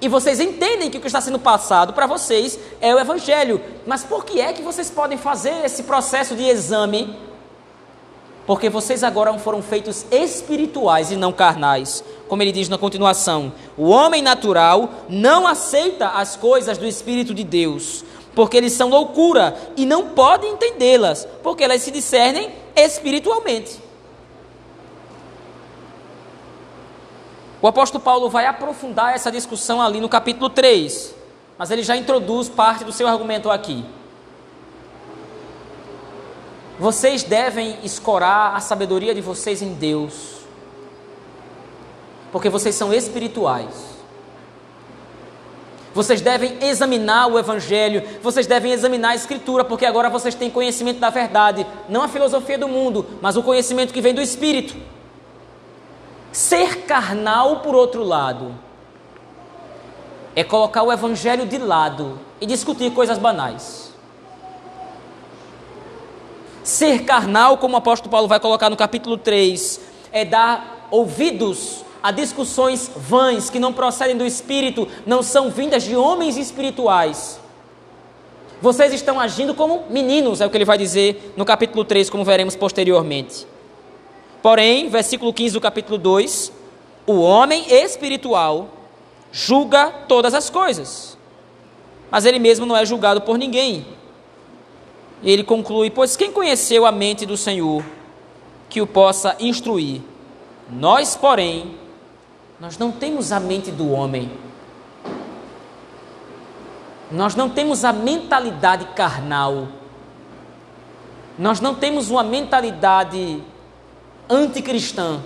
E 0.00 0.08
vocês 0.08 0.40
entendem 0.40 0.90
que 0.90 0.98
o 0.98 1.00
que 1.00 1.06
está 1.06 1.20
sendo 1.20 1.38
passado 1.38 1.92
para 1.92 2.06
vocês 2.06 2.58
é 2.80 2.94
o 2.94 2.98
Evangelho. 2.98 3.60
Mas 3.86 4.04
por 4.04 4.24
que 4.24 4.40
é 4.40 4.52
que 4.52 4.62
vocês 4.62 4.90
podem 4.90 5.18
fazer 5.18 5.64
esse 5.64 5.82
processo 5.82 6.36
de 6.36 6.44
exame 6.44 7.16
porque 8.48 8.70
vocês 8.70 9.04
agora 9.04 9.38
foram 9.38 9.60
feitos 9.60 10.06
espirituais 10.10 11.10
e 11.10 11.16
não 11.16 11.34
carnais. 11.34 12.02
Como 12.26 12.42
ele 12.42 12.50
diz 12.50 12.66
na 12.66 12.78
continuação: 12.78 13.52
o 13.76 13.90
homem 13.90 14.22
natural 14.22 14.88
não 15.06 15.46
aceita 15.46 16.08
as 16.08 16.34
coisas 16.34 16.78
do 16.78 16.86
Espírito 16.86 17.34
de 17.34 17.44
Deus, 17.44 18.02
porque 18.34 18.56
eles 18.56 18.72
são 18.72 18.88
loucura 18.88 19.54
e 19.76 19.84
não 19.84 20.08
pode 20.08 20.46
entendê-las, 20.46 21.28
porque 21.42 21.62
elas 21.62 21.82
se 21.82 21.90
discernem 21.90 22.50
espiritualmente. 22.74 23.87
O 27.60 27.66
apóstolo 27.66 28.02
Paulo 28.02 28.30
vai 28.30 28.46
aprofundar 28.46 29.14
essa 29.14 29.32
discussão 29.32 29.82
ali 29.82 30.00
no 30.00 30.08
capítulo 30.08 30.48
3, 30.48 31.14
mas 31.56 31.70
ele 31.70 31.82
já 31.82 31.96
introduz 31.96 32.48
parte 32.48 32.84
do 32.84 32.92
seu 32.92 33.08
argumento 33.08 33.50
aqui. 33.50 33.84
Vocês 36.78 37.24
devem 37.24 37.76
escorar 37.82 38.54
a 38.54 38.60
sabedoria 38.60 39.12
de 39.12 39.20
vocês 39.20 39.60
em 39.60 39.74
Deus, 39.74 40.38
porque 42.30 42.48
vocês 42.48 42.76
são 42.76 42.94
espirituais. 42.94 43.98
Vocês 45.92 46.20
devem 46.20 46.56
examinar 46.60 47.26
o 47.26 47.36
Evangelho, 47.36 48.04
vocês 48.22 48.46
devem 48.46 48.70
examinar 48.70 49.10
a 49.10 49.14
Escritura, 49.16 49.64
porque 49.64 49.84
agora 49.84 50.08
vocês 50.08 50.36
têm 50.36 50.48
conhecimento 50.48 51.00
da 51.00 51.10
verdade, 51.10 51.66
não 51.88 52.02
a 52.02 52.08
filosofia 52.08 52.56
do 52.56 52.68
mundo, 52.68 53.04
mas 53.20 53.36
o 53.36 53.42
conhecimento 53.42 53.92
que 53.92 54.00
vem 54.00 54.14
do 54.14 54.20
Espírito. 54.20 54.76
Ser 56.32 56.82
carnal, 56.82 57.60
por 57.60 57.74
outro 57.74 58.02
lado, 58.04 58.54
é 60.36 60.44
colocar 60.44 60.82
o 60.82 60.92
Evangelho 60.92 61.46
de 61.46 61.58
lado 61.58 62.18
e 62.40 62.46
discutir 62.46 62.92
coisas 62.92 63.18
banais. 63.18 63.92
Ser 66.62 67.04
carnal, 67.04 67.58
como 67.58 67.74
o 67.74 67.78
apóstolo 67.78 68.10
Paulo 68.10 68.28
vai 68.28 68.38
colocar 68.38 68.68
no 68.68 68.76
capítulo 68.76 69.16
3, 69.16 69.80
é 70.12 70.24
dar 70.24 70.86
ouvidos 70.90 71.84
a 72.02 72.10
discussões 72.10 72.90
vãs 72.94 73.50
que 73.50 73.58
não 73.58 73.72
procedem 73.72 74.16
do 74.16 74.24
espírito, 74.24 74.86
não 75.06 75.22
são 75.22 75.50
vindas 75.50 75.82
de 75.82 75.96
homens 75.96 76.36
espirituais. 76.36 77.40
Vocês 78.60 78.92
estão 78.92 79.18
agindo 79.18 79.54
como 79.54 79.84
meninos, 79.88 80.40
é 80.40 80.46
o 80.46 80.50
que 80.50 80.56
ele 80.56 80.64
vai 80.64 80.76
dizer 80.76 81.32
no 81.36 81.44
capítulo 81.44 81.84
3, 81.84 82.10
como 82.10 82.24
veremos 82.24 82.54
posteriormente. 82.54 83.46
Porém, 84.42 84.88
versículo 84.88 85.32
15 85.32 85.54
do 85.54 85.60
capítulo 85.60 85.98
2: 85.98 86.52
o 87.08 87.20
homem 87.20 87.64
espiritual 87.72 88.68
julga 89.32 89.90
todas 90.06 90.34
as 90.34 90.50
coisas, 90.50 91.16
mas 92.10 92.26
ele 92.26 92.38
mesmo 92.38 92.66
não 92.66 92.76
é 92.76 92.84
julgado 92.84 93.22
por 93.22 93.38
ninguém. 93.38 93.86
E 95.22 95.30
ele 95.30 95.42
conclui: 95.42 95.90
Pois 95.90 96.16
quem 96.16 96.30
conheceu 96.30 96.84
a 96.84 96.92
mente 96.92 97.24
do 97.24 97.34
Senhor 97.34 97.82
que 98.68 98.82
o 98.82 98.86
possa 98.86 99.34
instruir? 99.40 100.02
Nós, 100.70 101.16
porém, 101.16 101.74
nós 102.60 102.76
não 102.76 102.92
temos 102.92 103.32
a 103.32 103.40
mente 103.40 103.70
do 103.70 103.90
homem. 103.90 104.30
Nós 107.10 107.34
não 107.34 107.48
temos 107.48 107.86
a 107.86 107.92
mentalidade 107.92 108.84
carnal. 108.94 109.68
Nós 111.38 111.58
não 111.58 111.74
temos 111.74 112.10
uma 112.10 112.22
mentalidade 112.22 113.42
anticristã. 114.28 115.20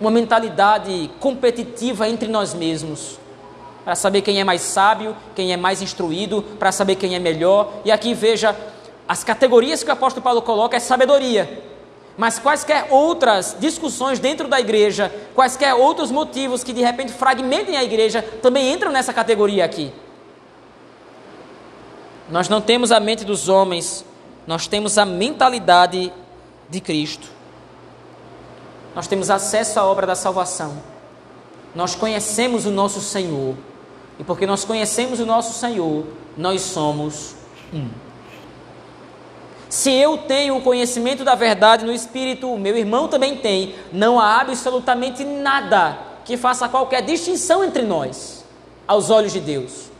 Uma 0.00 0.10
mentalidade 0.10 1.10
competitiva 1.20 2.08
entre 2.08 2.28
nós 2.28 2.54
mesmos 2.54 3.20
para 3.84 3.94
saber 3.94 4.22
quem 4.22 4.40
é 4.40 4.44
mais 4.44 4.62
sábio, 4.62 5.16
quem 5.34 5.52
é 5.52 5.56
mais 5.56 5.82
instruído, 5.82 6.42
para 6.58 6.70
saber 6.70 6.96
quem 6.96 7.14
é 7.14 7.18
melhor. 7.18 7.72
E 7.84 7.90
aqui 7.90 8.14
veja, 8.14 8.56
as 9.08 9.24
categorias 9.24 9.82
que 9.82 9.90
o 9.90 9.92
apóstolo 9.92 10.22
Paulo 10.22 10.42
coloca 10.42 10.76
é 10.76 10.80
sabedoria. 10.80 11.62
Mas 12.16 12.38
quaisquer 12.38 12.88
outras 12.90 13.56
discussões 13.58 14.18
dentro 14.18 14.46
da 14.46 14.60
igreja, 14.60 15.12
quaisquer 15.34 15.74
outros 15.74 16.10
motivos 16.10 16.62
que 16.62 16.72
de 16.72 16.82
repente 16.82 17.12
fragmentem 17.12 17.76
a 17.76 17.82
igreja, 17.82 18.22
também 18.42 18.72
entram 18.72 18.92
nessa 18.92 19.12
categoria 19.12 19.64
aqui. 19.64 19.92
Nós 22.30 22.48
não 22.48 22.60
temos 22.60 22.92
a 22.92 23.00
mente 23.00 23.24
dos 23.24 23.48
homens, 23.48 24.04
nós 24.46 24.66
temos 24.66 24.98
a 24.98 25.04
mentalidade 25.04 26.12
de 26.68 26.80
Cristo. 26.80 27.28
Nós 28.94 29.06
temos 29.06 29.30
acesso 29.30 29.80
à 29.80 29.84
obra 29.84 30.06
da 30.06 30.14
salvação. 30.14 30.82
Nós 31.74 31.94
conhecemos 31.94 32.66
o 32.66 32.70
nosso 32.70 33.00
Senhor. 33.00 33.54
E 34.18 34.24
porque 34.24 34.46
nós 34.46 34.64
conhecemos 34.64 35.20
o 35.20 35.26
nosso 35.26 35.58
Senhor, 35.58 36.06
nós 36.36 36.60
somos 36.60 37.34
um. 37.72 37.88
Se 39.68 39.90
eu 39.90 40.18
tenho 40.18 40.58
o 40.58 40.60
conhecimento 40.60 41.24
da 41.24 41.34
verdade 41.34 41.86
no 41.86 41.92
Espírito, 41.92 42.52
o 42.52 42.58
meu 42.58 42.76
irmão 42.76 43.08
também 43.08 43.38
tem, 43.38 43.74
não 43.90 44.20
há 44.20 44.38
absolutamente 44.38 45.24
nada 45.24 45.98
que 46.26 46.36
faça 46.36 46.68
qualquer 46.68 47.00
distinção 47.02 47.64
entre 47.64 47.82
nós, 47.82 48.44
aos 48.86 49.08
olhos 49.08 49.32
de 49.32 49.40
Deus. 49.40 49.90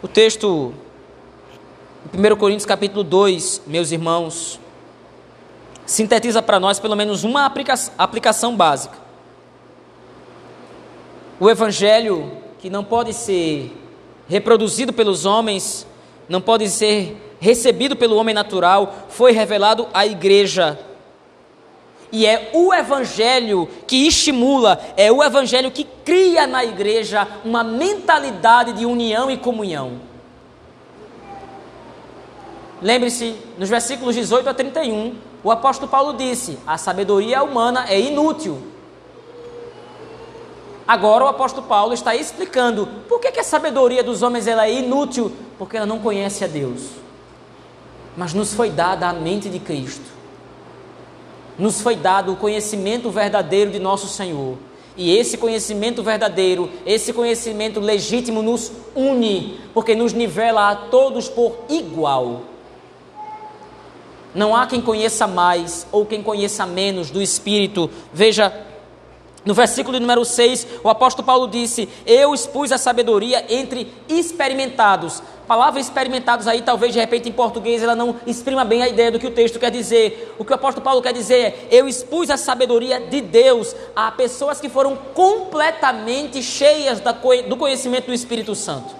O 0.00 0.06
texto, 0.06 0.72
1 2.12 2.36
Coríntios 2.36 2.64
capítulo 2.64 3.04
2, 3.04 3.62
meus 3.66 3.92
irmãos, 3.92 4.58
sintetiza 5.84 6.40
para 6.40 6.58
nós 6.58 6.80
pelo 6.80 6.96
menos 6.96 7.22
uma 7.22 7.44
aplicação 7.98 8.56
básica. 8.56 8.96
O 11.38 11.50
evangelho 11.50 12.32
que 12.58 12.70
não 12.70 12.82
pode 12.82 13.12
ser 13.12 13.76
reproduzido 14.26 14.92
pelos 14.92 15.26
homens, 15.26 15.86
não 16.28 16.40
pode 16.40 16.68
ser 16.70 17.36
recebido 17.38 17.94
pelo 17.94 18.16
homem 18.16 18.34
natural, 18.34 19.06
foi 19.10 19.32
revelado 19.32 19.86
à 19.92 20.06
igreja. 20.06 20.78
E 22.10 22.24
é 22.24 22.50
o 22.54 22.72
evangelho 22.72 23.68
que 23.86 24.06
estimula, 24.06 24.80
é 24.96 25.12
o 25.12 25.22
evangelho 25.22 25.70
que 25.70 25.84
cria 26.04 26.46
na 26.46 26.64
igreja 26.64 27.28
uma 27.44 27.62
mentalidade 27.62 28.72
de 28.72 28.86
união 28.86 29.30
e 29.30 29.36
comunhão. 29.36 30.07
Lembre-se, 32.80 33.34
nos 33.58 33.68
versículos 33.68 34.14
18 34.14 34.48
a 34.48 34.54
31, 34.54 35.14
o 35.42 35.50
apóstolo 35.50 35.90
Paulo 35.90 36.12
disse: 36.14 36.58
a 36.66 36.78
sabedoria 36.78 37.42
humana 37.42 37.86
é 37.88 38.00
inútil 38.00 38.58
Agora 40.88 41.24
o 41.24 41.28
apóstolo 41.28 41.66
Paulo 41.66 41.92
está 41.92 42.16
explicando 42.16 42.88
por 43.06 43.20
que, 43.20 43.30
que 43.30 43.40
a 43.40 43.44
sabedoria 43.44 44.02
dos 44.02 44.22
homens 44.22 44.46
ela 44.46 44.66
é 44.66 44.72
inútil, 44.72 45.30
porque 45.58 45.76
ela 45.76 45.84
não 45.84 45.98
conhece 45.98 46.42
a 46.44 46.46
Deus. 46.46 46.80
Mas 48.16 48.32
nos 48.32 48.54
foi 48.54 48.70
dada 48.70 49.06
a 49.06 49.12
mente 49.12 49.50
de 49.50 49.58
Cristo. 49.58 50.06
Nos 51.58 51.82
foi 51.82 51.94
dado 51.94 52.32
o 52.32 52.36
conhecimento 52.36 53.10
verdadeiro 53.10 53.70
de 53.70 53.78
nosso 53.78 54.06
Senhor. 54.06 54.56
E 54.96 55.14
esse 55.14 55.36
conhecimento 55.36 56.02
verdadeiro, 56.02 56.70
esse 56.86 57.12
conhecimento 57.12 57.80
legítimo 57.80 58.40
nos 58.40 58.72
une, 58.96 59.60
porque 59.74 59.94
nos 59.94 60.14
nivela 60.14 60.70
a 60.70 60.74
todos 60.74 61.28
por 61.28 61.66
igual. 61.68 62.44
Não 64.34 64.54
há 64.54 64.66
quem 64.66 64.80
conheça 64.80 65.26
mais 65.26 65.86
ou 65.90 66.04
quem 66.04 66.22
conheça 66.22 66.66
menos 66.66 67.10
do 67.10 67.20
Espírito. 67.20 67.90
Veja 68.12 68.52
no 69.48 69.54
versículo 69.54 69.98
número 69.98 70.26
6, 70.26 70.66
o 70.84 70.90
apóstolo 70.90 71.24
Paulo 71.24 71.48
disse: 71.48 71.88
Eu 72.04 72.34
expus 72.34 72.70
a 72.70 72.76
sabedoria 72.76 73.46
entre 73.48 73.90
experimentados. 74.06 75.22
palavra 75.46 75.80
experimentados 75.80 76.46
aí, 76.46 76.60
talvez 76.60 76.92
de 76.92 76.98
repente 76.98 77.30
em 77.30 77.32
português 77.32 77.82
ela 77.82 77.94
não 77.94 78.16
exprima 78.26 78.62
bem 78.62 78.82
a 78.82 78.88
ideia 78.88 79.10
do 79.10 79.18
que 79.18 79.26
o 79.26 79.30
texto 79.30 79.58
quer 79.58 79.70
dizer. 79.70 80.34
O 80.38 80.44
que 80.44 80.52
o 80.52 80.54
apóstolo 80.54 80.84
Paulo 80.84 81.00
quer 81.00 81.14
dizer 81.14 81.34
é: 81.34 81.68
eu 81.70 81.88
expus 81.88 82.28
a 82.28 82.36
sabedoria 82.36 83.00
de 83.00 83.22
Deus 83.22 83.74
a 83.96 84.10
pessoas 84.10 84.60
que 84.60 84.68
foram 84.68 84.96
completamente 85.14 86.42
cheias 86.42 87.00
do 87.48 87.56
conhecimento 87.56 88.08
do 88.08 88.12
Espírito 88.12 88.54
Santo. 88.54 88.94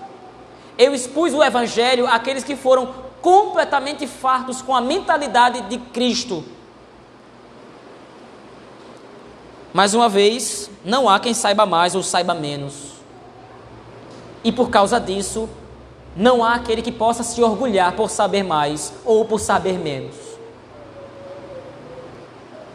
Eu 0.78 0.94
expus 0.94 1.34
o 1.34 1.44
evangelho 1.44 2.06
àqueles 2.06 2.42
que 2.42 2.56
foram 2.56 3.07
completamente 3.20 4.06
fartos 4.06 4.62
com 4.62 4.74
a 4.74 4.80
mentalidade 4.80 5.62
de 5.62 5.78
Cristo. 5.78 6.44
Mais 9.72 9.94
uma 9.94 10.08
vez, 10.08 10.70
não 10.84 11.08
há 11.08 11.20
quem 11.20 11.34
saiba 11.34 11.66
mais 11.66 11.94
ou 11.94 12.02
saiba 12.02 12.34
menos. 12.34 12.98
E 14.42 14.50
por 14.50 14.70
causa 14.70 14.98
disso, 14.98 15.48
não 16.16 16.42
há 16.42 16.54
aquele 16.54 16.82
que 16.82 16.90
possa 16.90 17.22
se 17.22 17.42
orgulhar 17.42 17.94
por 17.94 18.10
saber 18.10 18.42
mais 18.42 18.92
ou 19.04 19.24
por 19.24 19.38
saber 19.38 19.78
menos. 19.78 20.16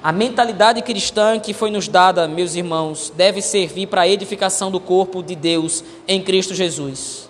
A 0.03 0.11
mentalidade 0.11 0.81
cristã 0.81 1.39
que 1.39 1.53
foi 1.53 1.71
nos 1.71 1.87
dada, 1.87 2.27
meus 2.27 2.55
irmãos, 2.55 3.11
deve 3.15 3.41
servir 3.41 3.87
para 3.87 4.01
a 4.01 4.07
edificação 4.07 4.69
do 4.69 4.79
corpo 4.79 5.23
de 5.23 5.35
Deus 5.35 5.83
em 6.07 6.21
Cristo 6.21 6.53
Jesus. 6.53 7.29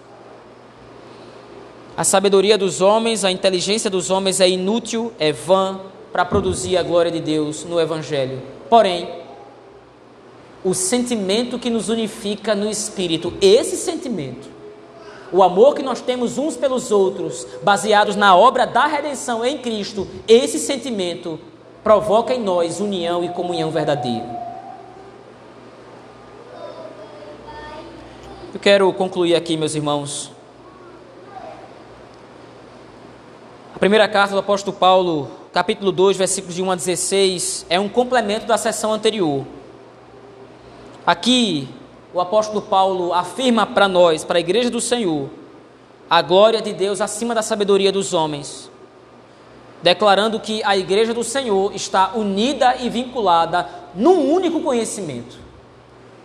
A 1.95 2.03
sabedoria 2.03 2.57
dos 2.57 2.81
homens, 2.81 3.23
a 3.23 3.31
inteligência 3.31 3.89
dos 3.89 4.09
homens 4.09 4.39
é 4.39 4.49
inútil, 4.49 5.13
é 5.19 5.31
vã 5.31 5.79
para 6.11 6.25
produzir 6.25 6.75
a 6.75 6.83
glória 6.83 7.11
de 7.11 7.19
Deus 7.19 7.63
no 7.65 7.79
Evangelho. 7.79 8.41
Porém, 8.67 9.07
o 10.63 10.73
sentimento 10.73 11.59
que 11.59 11.69
nos 11.69 11.89
unifica 11.89 12.55
no 12.55 12.67
Espírito, 12.67 13.33
esse 13.39 13.77
sentimento, 13.77 14.49
o 15.31 15.43
amor 15.43 15.75
que 15.75 15.83
nós 15.83 16.01
temos 16.01 16.39
uns 16.39 16.57
pelos 16.57 16.91
outros, 16.91 17.45
baseados 17.61 18.15
na 18.15 18.35
obra 18.35 18.65
da 18.65 18.87
redenção 18.87 19.45
em 19.45 19.59
Cristo, 19.59 20.07
esse 20.27 20.57
sentimento 20.57 21.39
provoca 21.83 22.33
em 22.33 22.39
nós 22.39 22.79
união 22.79 23.23
e 23.23 23.29
comunhão 23.29 23.69
verdadeira. 23.69 24.41
Eu 28.51 28.59
quero 28.59 28.91
concluir 28.93 29.35
aqui, 29.35 29.57
meus 29.57 29.75
irmãos, 29.75 30.31
primeira 33.83 34.07
carta 34.07 34.33
do 34.33 34.39
apóstolo 34.39 34.77
Paulo, 34.77 35.29
capítulo 35.51 35.91
2, 35.91 36.15
versículos 36.15 36.55
de 36.55 36.61
1 36.61 36.71
a 36.71 36.75
16, 36.75 37.65
é 37.69 37.77
um 37.77 37.89
complemento 37.89 38.45
da 38.45 38.57
sessão 38.57 38.93
anterior. 38.93 39.45
Aqui, 41.05 41.67
o 42.13 42.21
apóstolo 42.21 42.61
Paulo 42.61 43.11
afirma 43.11 43.65
para 43.65 43.89
nós, 43.89 44.23
para 44.23 44.37
a 44.37 44.39
igreja 44.39 44.69
do 44.69 44.79
Senhor, 44.79 45.29
a 46.09 46.21
glória 46.21 46.61
de 46.61 46.71
Deus 46.71 47.01
acima 47.01 47.35
da 47.35 47.41
sabedoria 47.41 47.91
dos 47.91 48.13
homens, 48.13 48.71
declarando 49.81 50.39
que 50.39 50.63
a 50.63 50.77
igreja 50.77 51.13
do 51.13 51.21
Senhor 51.21 51.75
está 51.75 52.13
unida 52.15 52.77
e 52.77 52.89
vinculada 52.89 53.67
num 53.93 54.31
único 54.31 54.61
conhecimento. 54.61 55.35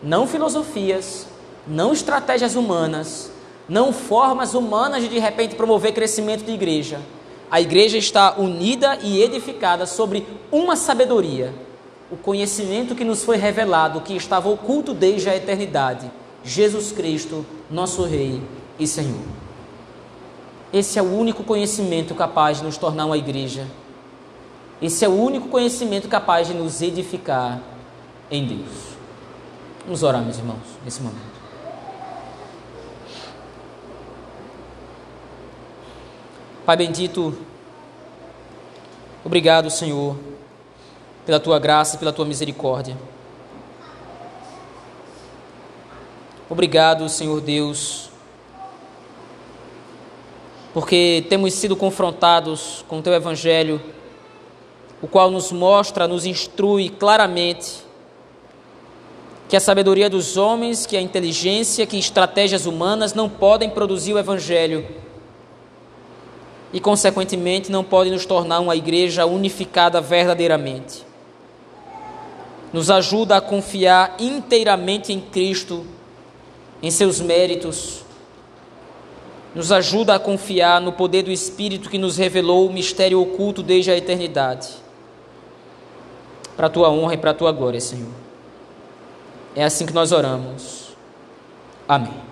Não 0.01 0.29
filosofias, 0.29 1.27
não 1.67 1.93
estratégias 1.93 2.55
humanas, 2.55 3.33
não 3.69 3.93
formas 3.93 4.55
humanas 4.55 5.03
de 5.03 5.09
de 5.09 5.19
repente 5.19 5.57
promover 5.57 5.93
crescimento 5.93 6.45
de 6.45 6.53
igreja 6.53 7.01
a 7.51 7.61
igreja 7.61 7.97
está 7.97 8.39
unida 8.39 8.99
e 9.03 9.23
edificada 9.23 9.87
sobre 9.87 10.27
uma 10.53 10.77
sabedoria, 10.77 11.55
o 12.11 12.17
conhecimento 12.17 12.95
que 12.95 13.05
nos 13.05 13.25
foi 13.25 13.37
revelado, 13.37 14.01
que 14.01 14.15
estava 14.15 14.49
oculto 14.49 14.93
desde 14.93 15.29
a 15.29 15.37
eternidade, 15.37 16.11
Jesus 16.45 16.93
Cristo, 16.93 17.45
nosso 17.71 18.05
Rei 18.05 18.43
e 18.79 18.87
Senhor. 18.87 19.21
Esse 20.73 20.99
é 20.99 21.03
o 21.03 21.11
único 21.11 21.43
conhecimento 21.43 22.15
capaz 22.15 22.59
de 22.59 22.65
nos 22.65 22.77
tornar 22.77 23.07
uma 23.07 23.17
igreja. 23.17 23.67
Esse 24.81 25.05
é 25.05 25.09
o 25.09 25.13
único 25.13 25.49
conhecimento 25.49 26.09
capaz 26.09 26.47
de 26.47 26.55
nos 26.55 26.83
edificar 26.83 27.61
em 28.31 28.47
Deus. 28.47 28.99
Vamos 29.85 30.03
orar, 30.03 30.23
meus 30.23 30.37
irmãos, 30.37 30.59
nesse 30.85 31.01
momento. 31.01 31.39
Pai 36.69 36.77
bendito, 36.77 37.35
obrigado, 39.25 39.71
Senhor, 39.71 40.15
pela 41.25 41.41
tua 41.41 41.59
graça 41.59 41.97
e 41.97 41.99
pela 41.99 42.13
tua 42.13 42.27
misericórdia. 42.27 42.95
Obrigado, 46.47 47.09
Senhor 47.09 47.41
Deus, 47.41 48.11
porque 50.75 51.25
temos 51.31 51.55
sido 51.55 51.75
confrontados 51.75 52.85
com 52.87 52.99
o 52.99 53.03
teu 53.03 53.15
evangelho, 53.15 53.81
o 55.01 55.09
qual 55.09 55.31
nos 55.31 55.51
mostra, 55.51 56.07
nos 56.07 56.27
instrui 56.27 56.91
claramente 56.91 57.79
que 59.49 59.57
a 59.57 59.61
sabedoria 59.61 60.11
dos 60.11 60.37
homens, 60.37 60.85
que 60.85 60.99
a 60.99 61.01
inteligência, 61.01 61.87
que 61.87 61.99
estratégias 61.99 62.67
humanas 62.67 63.15
não 63.15 63.27
podem 63.27 63.71
produzir 63.71 64.13
o 64.13 64.19
evangelho 64.19 65.08
e, 66.73 66.81
consequentemente, 66.81 67.71
não 67.71 67.83
pode 67.83 68.11
nos 68.11 68.27
tornar 68.27 68.61
uma 68.61 68.77
igreja 68.77 69.25
unificada 69.25 70.01
verdadeiramente. 70.01 71.07
Nos 72.73 72.91
ajuda 72.91 73.37
a 73.37 73.41
confiar 73.41 74.17
inteiramente 74.19 75.13
em 75.13 75.21
Cristo, 75.21 75.87
em 76.83 76.91
seus 76.91 77.21
méritos. 77.21 78.05
Nos 79.55 79.73
ajuda 79.73 80.15
a 80.15 80.19
confiar 80.19 80.81
no 80.81 80.93
poder 80.93 81.23
do 81.23 81.31
Espírito 81.31 81.89
que 81.89 81.97
nos 81.97 82.19
revelou 82.19 82.69
o 82.69 82.73
mistério 82.73 83.21
oculto 83.21 83.63
desde 83.63 83.91
a 83.91 83.97
eternidade. 83.97 84.69
Para 86.55 86.67
a 86.67 86.71
tua 86.71 86.91
honra 86.91 87.15
e 87.15 87.19
para 87.19 87.31
a 87.31 87.35
tua 87.35 87.53
glória, 87.53 87.81
Senhor. 87.81 88.13
É 89.57 89.65
assim 89.65 89.87
que 89.87 89.95
nós 89.95 90.13
oramos. 90.13 90.89
Amém. 91.89 92.28